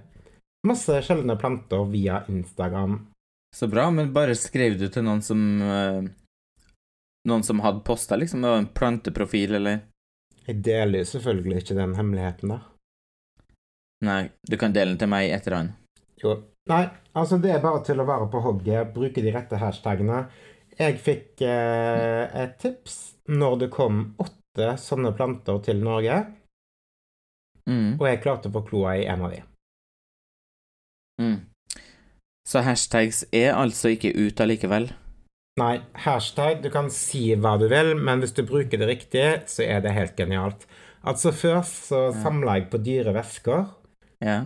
masse 0.67 0.99
sjeldne 1.07 1.39
planter 1.39 1.87
via 1.93 2.25
Instagram. 2.29 2.99
Så 3.55 3.69
bra, 3.71 3.87
men 3.95 4.11
bare 4.13 4.35
skrev 4.37 4.75
du 4.81 4.89
til 4.91 5.07
noen 5.07 5.23
som 5.25 5.45
eh, 5.63 6.09
Noen 7.29 7.45
som 7.45 7.61
hadde 7.65 7.85
posta, 7.87 8.17
liksom? 8.17 8.45
En 8.49 8.67
planteprofil, 8.73 9.55
eller? 9.61 9.83
Jeg 10.49 10.63
deler 10.65 11.03
jo 11.03 11.09
selvfølgelig 11.11 11.63
ikke 11.63 11.77
den 11.77 11.95
hemmeligheten, 11.99 12.55
da. 12.55 12.61
Nei, 14.07 14.21
du 14.49 14.57
kan 14.57 14.73
dele 14.73 14.95
den 14.95 15.01
til 15.03 15.11
meg 15.13 15.29
etter 15.35 15.57
han. 15.59 15.73
Jo. 16.23 16.39
Nei, 16.71 16.85
altså 17.17 17.39
det 17.43 17.51
er 17.55 17.63
bare 17.65 17.81
til 17.87 18.01
å 18.01 18.07
være 18.09 18.29
på 18.33 18.41
hogget, 18.45 18.91
bruke 18.95 19.23
de 19.25 19.33
rette 19.35 19.59
hashtagene. 19.61 20.23
Jeg 20.79 20.99
fikk 21.03 21.43
eh, 21.43 22.25
et 22.45 22.59
tips 22.63 22.99
når 23.29 23.57
det 23.65 23.69
kom 23.75 24.03
åtte 24.23 24.75
sånne 24.81 25.13
planter 25.19 25.61
til 25.69 25.81
Norge, 25.85 26.21
Mm. 27.69 27.99
og 28.01 28.07
jeg 28.09 28.23
klarte 28.25 28.49
å 28.49 28.53
få 28.55 28.63
kloa 28.65 28.95
i 28.97 29.03
en 29.13 29.21
av 29.27 29.33
de. 29.35 29.43
Mm. 31.21 31.35
Så 32.49 32.63
hashtags 32.65 33.27
er 33.29 33.51
altså 33.53 33.91
ikke 33.93 34.15
ute 34.17 34.41
allikevel? 34.47 34.87
Nei, 35.59 35.79
hashtag, 36.05 36.61
du 36.63 36.69
kan 36.71 36.91
si 36.93 37.33
hva 37.35 37.57
du 37.59 37.67
vil, 37.71 37.95
men 37.97 38.23
hvis 38.23 38.37
du 38.37 38.45
bruker 38.47 38.79
det 38.79 38.89
riktig, 38.91 39.27
så 39.51 39.65
er 39.65 39.83
det 39.83 39.97
helt 39.97 40.15
genialt. 40.19 40.69
Altså 41.09 41.33
først 41.35 41.89
så 41.89 42.05
samla 42.23 42.59
jeg 42.59 42.69
på 42.73 42.81
dyre 42.85 43.15
væsker. 43.17 43.67
Ja. 44.25 44.39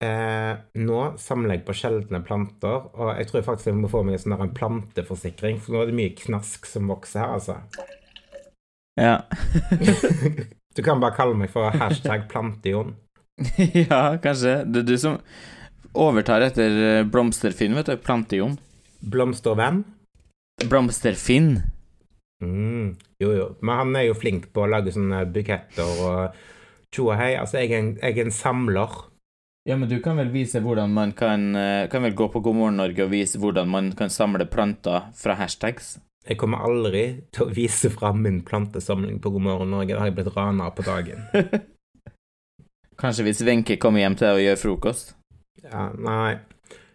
Eh, 0.00 0.52
nå 0.80 1.00
samler 1.20 1.58
jeg 1.58 1.64
på 1.66 1.76
sjeldne 1.76 2.22
planter, 2.24 2.86
og 2.94 3.12
jeg 3.18 3.28
tror 3.30 3.46
faktisk 3.48 3.72
jeg 3.72 3.80
må 3.80 3.90
få 3.92 4.04
meg 4.06 4.16
en 4.16 4.24
sånn 4.24 4.54
planteforsikring, 4.56 5.60
for 5.60 5.74
nå 5.74 5.82
er 5.82 5.90
det 5.90 5.98
mye 5.98 6.14
knask 6.22 6.68
som 6.68 6.88
vokser 6.92 7.24
her, 7.24 7.36
altså. 7.40 7.58
Ja. 9.00 9.20
Du 10.70 10.84
kan 10.86 11.00
bare 11.02 11.16
kalle 11.16 11.34
meg 11.34 11.50
for 11.50 11.66
hashtag 11.74 12.28
plantejon. 12.30 12.92
ja, 13.90 14.14
kanskje. 14.22 14.60
Det 14.70 14.84
er 14.84 14.86
du 14.86 14.92
som 15.02 15.16
overtar 15.98 16.44
etter 16.46 16.76
eh, 16.86 17.06
Blomsterfinn, 17.10 17.74
vet 17.74 17.90
du. 17.90 17.96
Plantejon. 17.98 18.54
Blomstervenn? 19.02 19.82
Blomsterfinn. 20.68 21.62
Mm, 22.44 22.96
jo, 23.20 23.32
jo. 23.32 23.46
Men 23.60 23.76
han 23.82 23.96
er 23.96 24.08
jo 24.08 24.16
flink 24.16 24.50
på 24.54 24.64
å 24.64 24.70
lage 24.70 24.92
sånne 24.94 25.22
buketter 25.32 26.02
og 26.04 26.36
tjo 26.92 27.10
og 27.10 27.16
hei. 27.20 27.34
Altså, 27.40 27.60
jeg 27.60 27.72
er, 27.72 27.80
en, 27.80 27.90
jeg 28.00 28.18
er 28.18 28.28
en 28.28 28.34
samler. 28.34 28.98
Ja, 29.68 29.76
men 29.76 29.90
du 29.90 29.98
kan 30.04 30.18
vel 30.20 30.32
vise 30.32 30.62
hvordan 30.64 30.94
man 30.96 31.10
kan 31.12 31.50
eh, 31.52 31.84
Kan 31.92 32.00
vel 32.06 32.14
gå 32.16 32.30
på 32.32 32.40
God 32.40 32.56
morgen 32.56 32.78
Norge 32.80 33.04
og 33.04 33.10
vise 33.12 33.36
hvordan 33.38 33.68
man 33.68 33.90
kan 33.92 34.08
samle 34.08 34.46
planter 34.48 35.10
fra 35.16 35.36
hashtags? 35.36 35.98
Jeg 36.24 36.38
kommer 36.40 36.64
aldri 36.64 37.04
til 37.32 37.44
å 37.44 37.52
vise 37.52 37.90
fram 37.92 38.22
min 38.24 38.40
plantesamling 38.46 39.20
på 39.20 39.32
God 39.34 39.44
morgen 39.44 39.72
Norge. 39.72 39.92
Da 39.92 40.02
har 40.02 40.10
jeg 40.10 40.16
blitt 40.18 40.34
rana 40.36 40.68
på 40.72 40.84
dagen. 40.86 41.28
Kanskje 43.00 43.24
hvis 43.28 43.44
Wenche 43.44 43.78
kommer 43.80 44.02
hjem 44.02 44.16
til 44.16 44.28
deg 44.28 44.38
og 44.38 44.44
gjør 44.44 44.60
frokost? 44.60 45.14
Ja, 45.64 45.88
nei. 45.96 46.38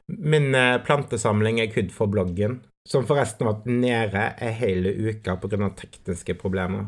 Min 0.10 0.54
eh, 0.58 0.78
plantesamling 0.86 1.62
er 1.62 1.72
kun 1.74 1.90
for 1.94 2.10
bloggen, 2.10 2.60
som 2.86 3.06
forresten 3.10 3.48
har 3.48 3.56
vært 3.56 3.70
nede 3.70 4.26
ei 4.44 4.52
hele 4.60 4.94
uke 5.10 5.38
pga. 5.42 5.70
tekniske 5.82 6.38
problemer. 6.38 6.88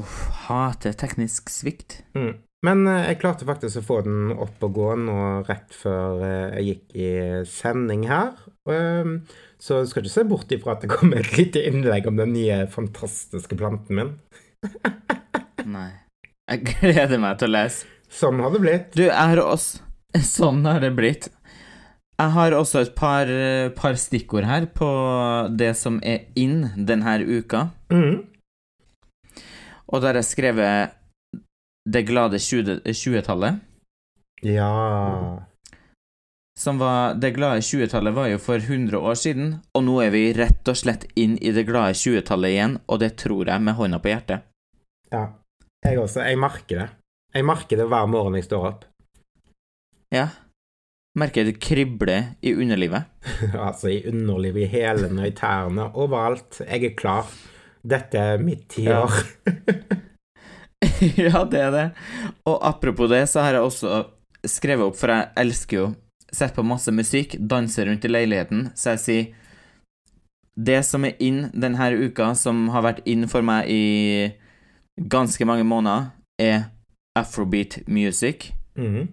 Uff, 0.00 0.24
hater 0.48 0.96
teknisk 0.98 1.52
svikt. 1.54 2.02
Mm. 2.18 2.42
Men 2.64 2.86
eh, 2.88 3.10
jeg 3.10 3.20
klarte 3.20 3.46
faktisk 3.46 3.82
å 3.82 3.84
få 3.84 4.00
den 4.06 4.32
opp 4.32 4.62
og 4.64 4.76
gå 4.78 4.90
nå 4.98 5.18
rett 5.46 5.74
før 5.76 6.22
eh, 6.24 6.56
jeg 6.58 6.66
gikk 6.70 6.96
i 6.96 7.08
sending 7.48 8.06
her. 8.08 8.32
Um, 8.64 9.18
så 9.60 9.82
du 9.82 9.90
skal 9.90 10.02
ikke 10.02 10.14
se 10.14 10.24
bort 10.28 10.54
ifra 10.56 10.74
at 10.74 10.84
det 10.84 10.90
kommer 10.92 11.20
et 11.20 11.36
lite 11.36 11.62
innlegg 11.68 12.08
om 12.08 12.16
den 12.18 12.32
nye, 12.34 12.64
fantastiske 12.72 13.58
planten 13.60 14.00
min. 14.00 14.14
Nei. 15.76 15.90
Jeg 16.50 16.64
gleder 16.74 17.20
meg 17.20 17.38
til 17.40 17.52
å 17.52 17.54
lese. 17.54 17.90
Sånn 18.14 18.40
har 18.44 18.52
det 18.54 18.60
blitt. 18.62 18.90
Du, 18.96 19.06
jeg 19.06 19.14
har 19.16 19.40
også 19.40 19.82
Sånn 20.22 20.60
har 20.68 20.78
det 20.78 20.92
blitt. 20.94 21.26
Jeg 22.14 22.30
har 22.30 22.54
også 22.54 22.84
et 22.84 22.94
par, 22.94 23.26
par 23.74 23.96
stikkord 23.98 24.46
her 24.46 24.68
på 24.70 24.88
det 25.58 25.72
som 25.76 25.98
er 26.02 26.28
inn 26.38 26.68
denne 26.86 27.16
uka. 27.26 27.66
Mm. 27.90 28.22
Og 29.90 30.00
da 30.00 30.12
har 30.12 30.20
jeg 30.20 30.30
skrevet 30.30 30.94
Det 31.84 32.06
glade 32.08 32.38
20 32.40 32.80
20-tallet. 32.86 33.58
Ja 34.42 35.40
Som 36.56 36.78
var 36.78 37.14
Det 37.14 37.34
glade 37.34 37.60
20-tallet 37.60 38.14
var 38.14 38.28
jo 38.28 38.38
for 38.38 38.56
100 38.56 38.98
år 38.98 39.14
siden, 39.14 39.54
og 39.74 39.84
nå 39.84 39.98
er 40.00 40.10
vi 40.14 40.32
rett 40.32 40.68
og 40.68 40.78
slett 40.78 41.04
inn 41.16 41.36
i 41.42 41.52
det 41.52 41.66
glade 41.66 41.92
20-tallet 41.98 42.54
igjen, 42.54 42.78
og 42.86 43.00
det 43.02 43.16
tror 43.18 43.50
jeg 43.50 43.60
med 43.60 43.74
hånda 43.74 43.98
på 43.98 44.12
hjertet. 44.12 44.46
Ja. 45.10 45.26
Jeg 45.84 45.98
også. 45.98 46.22
Jeg 46.22 46.38
merker 46.38 46.78
det. 46.78 46.88
Jeg 47.34 47.44
merker 47.44 47.76
det 47.76 47.88
hver 47.90 48.06
morgen 48.06 48.38
jeg 48.38 48.46
står 48.46 48.68
opp. 48.70 48.84
Ja. 50.14 50.28
Merker 51.14 51.46
det 51.46 51.60
kribler 51.62 52.34
i 52.42 52.54
underlivet. 52.54 53.06
altså 53.68 53.92
i 53.92 54.00
underlivet, 54.10 54.64
i 54.64 54.70
hælene, 54.72 55.28
i 55.28 55.34
tærne, 55.36 55.90
overalt. 55.94 56.60
Jeg 56.66 56.90
er 56.90 56.96
klar. 56.98 57.30
Dette 57.84 58.18
er 58.18 58.42
mitt 58.42 58.66
tiår. 58.72 59.12
ja, 61.26 61.44
det 61.44 61.60
er 61.60 61.70
det. 61.70 61.86
Og 62.48 62.58
apropos 62.66 63.10
det, 63.10 63.28
så 63.28 63.44
har 63.44 63.58
jeg 63.58 63.68
også 63.68 64.02
skrevet 64.48 64.88
opp, 64.88 64.98
for 64.98 65.12
jeg 65.12 65.30
elsker 65.44 65.80
jo 65.82 65.92
Sett 66.34 66.50
på 66.56 66.64
masse 66.66 66.90
musikk, 66.90 67.36
danser 67.38 67.86
rundt 67.86 68.04
i 68.04 68.10
leiligheten, 68.10 68.64
så 68.74 68.96
jeg 68.96 69.02
sier 69.04 69.26
Det 70.58 70.80
som 70.82 71.04
er 71.06 71.14
inn 71.22 71.44
denne 71.54 71.90
uka, 71.94 72.32
som 72.34 72.68
har 72.74 72.82
vært 72.82 73.04
inn 73.06 73.28
for 73.30 73.46
meg 73.46 73.70
i 73.70 74.32
ganske 74.98 75.46
mange 75.46 75.62
måneder, 75.66 76.10
er 76.38 76.72
afrobeat 77.14 77.84
music. 77.86 78.50
Mhm. 78.74 79.08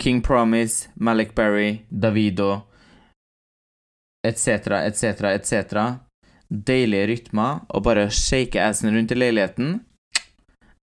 King 0.00 0.22
Promise, 0.24 0.88
Malik 0.96 1.34
Berry, 1.36 1.84
Davido 1.88 2.62
etc., 4.22 4.48
etc., 4.86 5.04
etc. 5.22 5.52
Deilige 6.48 7.06
rytmer, 7.06 7.60
og 7.68 7.84
bare 7.86 8.08
shake 8.10 8.60
assen 8.60 8.94
rundt 8.94 9.12
i 9.12 9.18
leiligheten. 9.18 9.78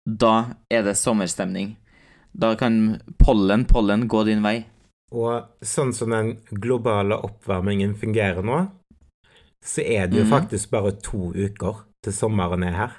Da 0.05 0.55
er 0.69 0.83
det 0.83 0.97
sommerstemning. 0.99 1.75
Da 2.33 2.53
kan 2.59 2.99
pollen, 3.21 3.65
pollen 3.69 4.07
gå 4.07 4.23
din 4.27 4.43
vei. 4.43 4.63
Og 5.13 5.45
sånn 5.61 5.93
som 5.93 6.11
den 6.11 6.33
globale 6.49 7.15
oppvarmingen 7.21 7.93
fungerer 7.95 8.43
nå, 8.45 8.63
så 9.63 9.85
er 9.85 10.09
det 10.09 10.19
jo 10.19 10.25
mm. 10.27 10.33
faktisk 10.33 10.73
bare 10.73 10.95
to 11.05 11.29
uker 11.31 11.85
til 12.03 12.15
sommeren 12.15 12.65
er 12.67 12.75
her. 12.75 12.95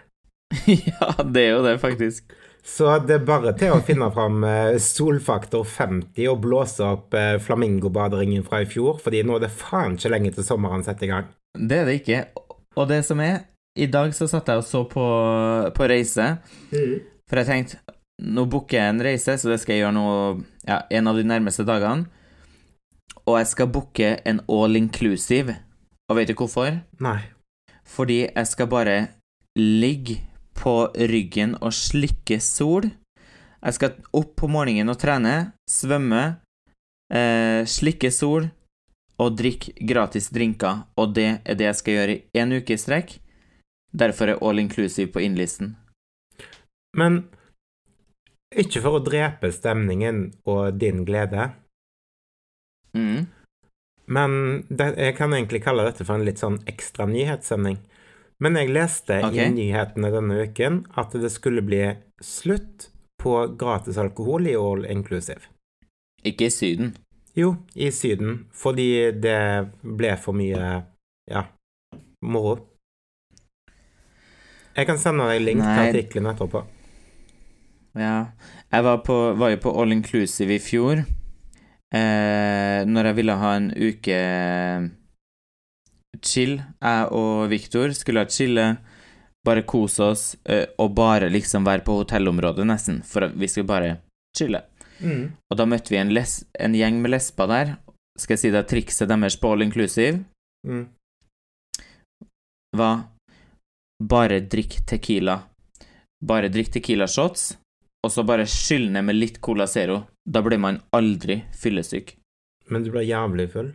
ja, 0.70 1.10
det 1.26 1.42
er 1.42 1.50
jo 1.56 1.64
det, 1.66 1.74
faktisk. 1.82 2.30
Så 2.64 2.88
det 3.04 3.18
er 3.18 3.24
bare 3.28 3.52
til 3.60 3.74
å 3.74 3.82
finne 3.84 4.08
fram 4.14 4.44
eh, 4.48 4.78
solfaktor 4.80 5.66
50 5.68 6.30
og 6.32 6.38
blåse 6.46 6.84
opp 6.86 7.16
eh, 7.18 7.36
flamingobaderingen 7.42 8.46
fra 8.46 8.62
i 8.64 8.68
fjor, 8.68 8.96
fordi 9.04 9.20
nå 9.26 9.36
er 9.36 9.44
det 9.44 9.52
faen 9.52 9.98
ikke 9.98 10.12
lenge 10.14 10.32
til 10.32 10.46
sommeren 10.46 10.84
setter 10.86 11.06
i 11.06 11.10
gang. 11.12 11.28
Det 11.54 11.82
er 11.82 11.90
det 11.90 11.98
ikke. 12.00 12.22
Og 12.80 12.88
det 12.90 13.02
som 13.06 13.20
er 13.22 13.44
I 13.76 13.86
dag 13.90 14.14
så 14.16 14.26
satt 14.30 14.48
jeg 14.48 14.62
og 14.62 14.66
så 14.66 14.84
på, 14.88 15.04
på 15.76 15.90
reise, 15.90 16.30
for 16.70 17.42
jeg 17.42 17.50
tenkte 17.50 17.82
nå 18.22 18.44
booker 18.46 18.78
jeg 18.78 18.92
en 18.92 19.02
reise, 19.02 19.36
så 19.36 19.50
det 19.50 19.58
skal 19.60 19.74
jeg 19.74 19.84
gjøre 19.84 19.96
nå 19.96 20.08
ja, 20.68 20.84
en 20.94 21.10
av 21.10 21.18
de 21.18 21.24
nærmeste 21.26 21.66
dagene. 21.66 22.06
Og 23.24 23.38
jeg 23.40 23.48
skal 23.50 23.70
booke 23.72 24.10
en 24.24 24.40
all 24.52 24.78
inclusive. 24.78 25.56
Og 26.08 26.18
vet 26.18 26.30
du 26.30 26.36
hvorfor? 26.38 26.78
Nei. 27.02 27.18
Fordi 27.88 28.20
jeg 28.28 28.46
skal 28.48 28.68
bare 28.70 28.96
ligge 29.58 30.20
på 30.64 30.74
ryggen 31.12 31.54
og 31.60 31.74
slikke 31.76 32.40
sol. 32.42 32.88
Jeg 33.64 33.76
skal 33.76 33.98
opp 34.16 34.34
på 34.40 34.48
morgenen 34.48 34.92
og 34.92 34.98
trene, 35.00 35.52
svømme, 35.70 36.38
eh, 37.12 37.64
slikke 37.68 38.10
sol 38.12 38.48
og 39.20 39.36
drikke 39.38 39.76
gratis 39.86 40.30
drinker. 40.34 40.84
Og 40.96 41.14
det 41.16 41.28
er 41.44 41.54
det 41.60 41.68
jeg 41.70 41.80
skal 41.80 41.98
gjøre 41.98 42.18
i 42.18 42.42
en 42.42 42.56
uke 42.56 42.74
i 42.74 42.80
strekk. 42.80 43.18
Derfor 43.94 44.32
er 44.32 44.42
all 44.42 44.58
inclusive 44.58 45.12
på 45.14 45.22
innlisten. 45.22 45.76
Men 46.96 47.24
ikke 48.54 48.82
for 48.82 48.98
å 48.98 49.04
drepe 49.04 49.50
stemningen 49.52 50.32
og 50.46 50.78
din 50.78 51.04
glede, 51.06 51.52
Mm. 52.94 53.26
men 54.06 54.62
det, 54.70 54.94
jeg 54.94 55.16
kan 55.16 55.32
egentlig 55.34 55.64
kalle 55.64 55.82
dette 55.82 56.04
for 56.06 56.14
en 56.14 56.24
litt 56.24 56.38
sånn 56.38 56.60
ekstra 56.70 57.08
nyhetssending. 57.10 57.80
Men 58.42 58.58
jeg 58.58 58.72
leste 58.74 59.20
okay. 59.22 59.46
i 59.46 59.54
nyhetene 59.54 60.10
denne 60.12 60.42
uken 60.48 60.82
at 60.98 61.14
det 61.20 61.30
skulle 61.32 61.62
bli 61.64 61.82
slutt 62.22 62.90
på 63.22 63.36
gratis 63.58 63.98
alkohol 64.00 64.48
i 64.50 64.56
All 64.58 64.84
Inclusive. 64.90 65.46
Ikke 66.24 66.48
i 66.48 66.52
Syden. 66.52 66.94
Jo, 67.34 67.54
i 67.74 67.90
Syden, 67.94 68.44
fordi 68.54 69.10
det 69.18 69.38
ble 69.82 70.12
for 70.20 70.36
mye, 70.38 70.70
ja, 71.30 71.42
moro. 72.22 72.58
Jeg 74.74 74.88
kan 74.88 74.98
sende 74.98 75.26
deg 75.30 75.42
link 75.42 75.62
Nei. 75.62 75.74
til 75.74 75.90
artikkelen 75.90 76.30
etterpå. 76.32 76.64
Ja. 77.94 78.14
Jeg 78.74 78.86
var, 78.86 79.02
på, 79.06 79.16
var 79.38 79.52
jo 79.54 79.60
på 79.62 79.72
all 79.80 79.94
inclusive 79.94 80.56
i 80.56 80.62
fjor. 80.62 81.04
Eh, 81.94 82.80
når 82.90 83.10
jeg 83.10 83.18
ville 83.20 83.36
ha 83.38 83.52
en 83.54 83.68
uke 83.70 84.18
chill. 86.26 86.58
Jeg 86.82 87.08
og 87.14 87.48
Viktor 87.52 87.94
skulle 87.96 88.24
ha 88.24 88.30
chille 88.30 88.66
bare 89.44 89.64
kose 89.68 90.02
oss, 90.02 90.24
eh, 90.48 90.66
og 90.80 90.94
bare 90.96 91.28
liksom 91.28 91.66
være 91.66 91.84
på 91.84 91.98
hotellområdet, 92.00 92.64
nesten, 92.66 93.02
for 93.04 93.28
vi 93.28 93.48
skulle 93.48 93.68
bare 93.68 93.96
chille. 94.36 94.62
Mm. 95.00 95.34
Og 95.50 95.58
da 95.58 95.66
møtte 95.68 95.92
vi 95.92 96.00
en, 96.00 96.12
les 96.14 96.38
en 96.60 96.76
gjeng 96.76 97.00
med 97.02 97.12
lesber 97.12 97.50
der. 97.50 97.74
Skal 98.18 98.36
jeg 98.36 98.44
si 98.44 98.52
deg 98.54 98.68
trikset 98.70 99.10
deres 99.10 99.36
på 99.36 99.52
all 99.52 99.66
inclusive? 99.66 100.22
Mm. 100.64 100.86
var 102.74 103.04
bare 104.02 104.40
drikk 104.40 104.80
tequila. 104.88 105.36
Bare 106.24 106.48
drikk 106.48 106.72
tequila 106.74 107.06
shots, 107.06 107.52
og 108.04 108.10
så 108.10 108.24
bare 108.26 108.48
skyll 108.48 108.88
ned 108.90 109.04
med 109.04 109.18
litt 109.18 109.40
Cola 109.44 109.66
Zero. 109.70 110.06
Da 110.24 110.40
blir 110.42 110.58
man 110.58 110.80
aldri 110.96 111.42
fyllesyk. 111.54 112.16
Men 112.72 112.82
du 112.82 112.90
ble 112.90 113.04
jævlig 113.04 113.50
full. 113.52 113.74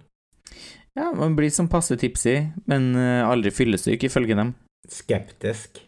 Ja, 0.98 1.12
man 1.16 1.36
blir 1.38 1.52
sånn 1.54 1.70
passe 1.72 1.98
tipsy, 2.00 2.36
men 2.70 2.92
eh, 2.98 3.22
aldri 3.28 3.52
fyllesyk, 3.54 4.08
ifølge 4.10 4.38
dem. 4.40 4.56
Skeptisk. 4.90 5.84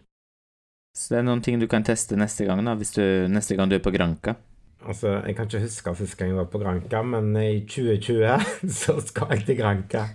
Så 0.98 1.14
det 1.14 1.22
er 1.22 1.28
noen 1.28 1.42
ting 1.44 1.60
du 1.62 1.68
kan 1.72 1.86
teste 1.88 2.18
neste 2.20 2.46
gang, 2.46 2.62
da, 2.68 2.76
hvis 2.78 2.94
du, 2.98 3.04
neste 3.32 3.58
gang 3.58 3.72
du 3.72 3.78
er 3.78 3.84
på 3.84 3.94
Granka. 3.96 4.36
Altså, 4.82 5.20
jeg 5.28 5.36
kan 5.38 5.46
ikke 5.46 5.62
huske 5.62 5.94
sist 6.00 6.18
gang 6.18 6.32
jeg 6.32 6.40
var 6.40 6.50
på 6.52 6.62
Granka, 6.62 7.04
men 7.06 7.32
i 7.38 7.62
2020 7.70 8.72
så 8.82 8.98
skal 9.06 9.36
jeg 9.36 9.46
til 9.50 9.62
Granka. 9.62 10.08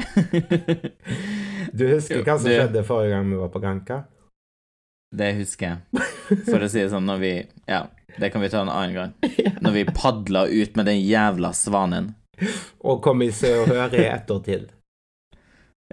Du 1.70 1.84
husker 1.86 2.24
hva 2.24 2.34
som 2.40 2.48
skjedde 2.50 2.82
forrige 2.88 3.12
gang 3.12 3.28
vi 3.30 3.38
var 3.38 3.50
på 3.52 3.60
Granka? 3.62 4.00
Det 5.14 5.28
husker 5.36 5.66
jeg. 5.68 6.06
For 6.48 6.62
å 6.62 6.68
si 6.70 6.80
det 6.80 6.90
sånn, 6.90 7.06
når 7.06 7.20
vi 7.20 7.32
Ja, 7.68 7.84
det 8.18 8.30
kan 8.32 8.42
vi 8.42 8.50
ta 8.50 8.62
en 8.64 8.72
annen 8.72 8.96
gang. 8.96 9.12
Når 9.64 9.74
vi 9.76 9.84
padla 9.86 10.46
ut 10.48 10.76
med 10.78 10.88
den 10.88 11.00
jævla 11.02 11.52
svanen. 11.54 12.14
Og 12.88 13.02
kom 13.04 13.22
i 13.22 13.30
Se 13.34 13.52
og 13.60 13.70
Hør 13.70 13.96
i 13.96 14.06
ettertid. 14.08 14.70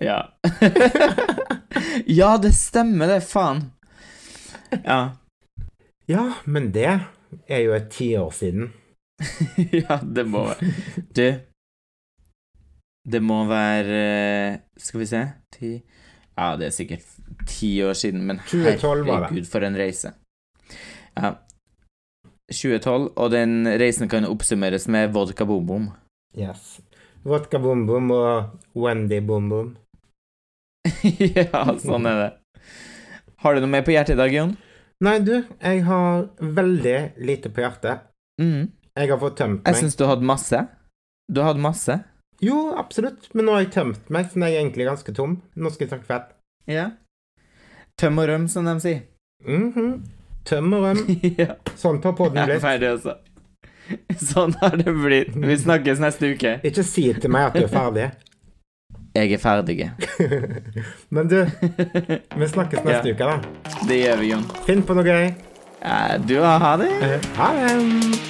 Ja. 0.02 0.20
ja, 2.20 2.38
det 2.38 2.54
stemmer, 2.54 3.10
det, 3.10 3.22
faen. 3.26 3.64
Ja. 4.84 5.18
Ja, 6.08 6.26
men 6.46 6.72
det 6.72 6.92
er 7.48 7.64
jo 7.66 7.74
et 7.76 7.90
tiår 7.92 8.32
siden. 8.36 8.72
ja, 9.82 9.98
det 10.04 10.28
må 10.30 10.44
være 10.46 10.72
Du, 11.18 11.24
det 13.12 13.22
må 13.26 13.40
være 13.50 13.96
eh, 13.98 14.60
Skal 14.78 15.02
vi 15.02 15.08
se 15.10 15.22
Ti 15.56 15.72
Ja, 16.38 16.52
det 16.60 16.68
er 16.68 16.76
sikkert 16.76 17.08
ti 17.50 17.72
år 17.82 17.96
siden, 17.98 18.28
men 18.28 18.38
2012 18.46 19.08
var 19.08 19.24
det. 19.24 19.30
herregud, 19.30 19.46
for 19.50 19.66
en 19.66 19.78
reise. 19.80 20.12
Ja. 21.18 21.32
2012, 22.52 23.08
og 23.16 23.32
den 23.32 23.66
reisen 23.82 24.10
kan 24.12 24.28
oppsummeres 24.28 24.86
med 24.88 25.16
vodka 25.16 25.48
boom. 25.50 25.88
Yes. 26.38 26.80
Vodka 27.26 27.60
Boom 27.60 27.86
Boom 27.88 28.12
og 28.14 28.78
Wendy 28.78 29.20
Boom 29.26 29.50
Boom. 29.50 29.76
ja, 31.38 31.64
sånn 31.82 32.06
er 32.08 32.20
det. 32.22 32.30
Har 33.42 33.56
du 33.56 33.64
noe 33.64 33.72
mer 33.72 33.86
på 33.86 33.94
hjertet 33.94 34.16
i 34.16 34.20
dag, 34.20 34.34
Jon? 34.34 34.54
Nei, 35.04 35.18
du, 35.22 35.34
jeg 35.62 35.82
har 35.86 36.28
veldig 36.40 36.98
lite 37.22 37.52
på 37.54 37.62
hjertet. 37.62 38.06
Mm. 38.42 38.70
Jeg 38.98 39.12
har 39.12 39.20
fått 39.22 39.38
tømt 39.38 39.60
meg. 39.62 39.74
Jeg 39.74 39.84
syns 39.84 39.98
du 40.00 40.06
hadde 40.10 40.26
masse. 40.26 40.62
Du 41.30 41.44
hadde 41.46 41.62
masse. 41.62 42.00
Jo, 42.42 42.58
absolutt, 42.78 43.28
men 43.34 43.48
nå 43.48 43.56
har 43.58 43.66
jeg 43.66 43.74
tømt 43.74 44.10
meg, 44.14 44.30
så 44.30 44.40
nå 44.40 44.48
er 44.48 44.56
jeg 44.56 44.66
egentlig 44.66 44.88
ganske 44.90 45.14
tom. 45.18 45.40
Nå 45.58 45.74
skal 45.74 45.86
jeg 45.86 45.94
snakke 45.94 46.10
fett. 46.10 46.34
Ja. 46.70 46.88
Tøm 47.98 48.22
og 48.22 48.30
røm, 48.30 48.46
som 48.50 48.70
de 48.70 48.78
sier. 48.84 49.04
Mhm. 49.46 49.96
Tøm 50.48 50.74
og 50.78 50.86
røm. 50.86 51.02
ja. 51.42 51.58
Sånn 51.78 52.02
tar 52.02 52.14
podden 52.18 52.46
Jeg 52.46 52.60
er 52.60 52.64
ferdig 52.64 52.94
også. 52.94 53.18
Sånn 54.32 54.54
har 54.62 54.78
det 54.80 54.94
blitt. 54.94 55.36
Vi 55.36 55.58
snakkes 55.64 56.00
neste 56.04 56.34
uke. 56.36 56.56
Ikke 56.68 56.84
si 56.88 57.08
til 57.14 57.32
meg 57.34 57.50
at 57.52 57.58
du 57.60 57.66
er 57.66 57.74
ferdig. 57.74 58.08
Jeg 59.18 59.34
er 59.34 59.42
ferdig. 59.42 59.78
Men 61.16 61.28
du, 61.32 61.40
vi 62.38 62.48
snakkes 62.54 62.84
neste 62.86 63.14
Ja. 63.14 63.16
uke, 63.16 63.30
da. 63.34 63.84
Det 63.90 64.02
gjør 64.04 64.20
vi, 64.22 64.32
Jon. 64.36 64.48
Finn 64.68 64.84
på 64.86 64.98
noe 64.98 65.08
gøy. 65.08 65.30
Eh, 65.82 66.18
Du, 66.28 66.36
ha 66.44 66.76
det. 66.82 66.92
Ha 67.38 67.52
det. 67.58 68.27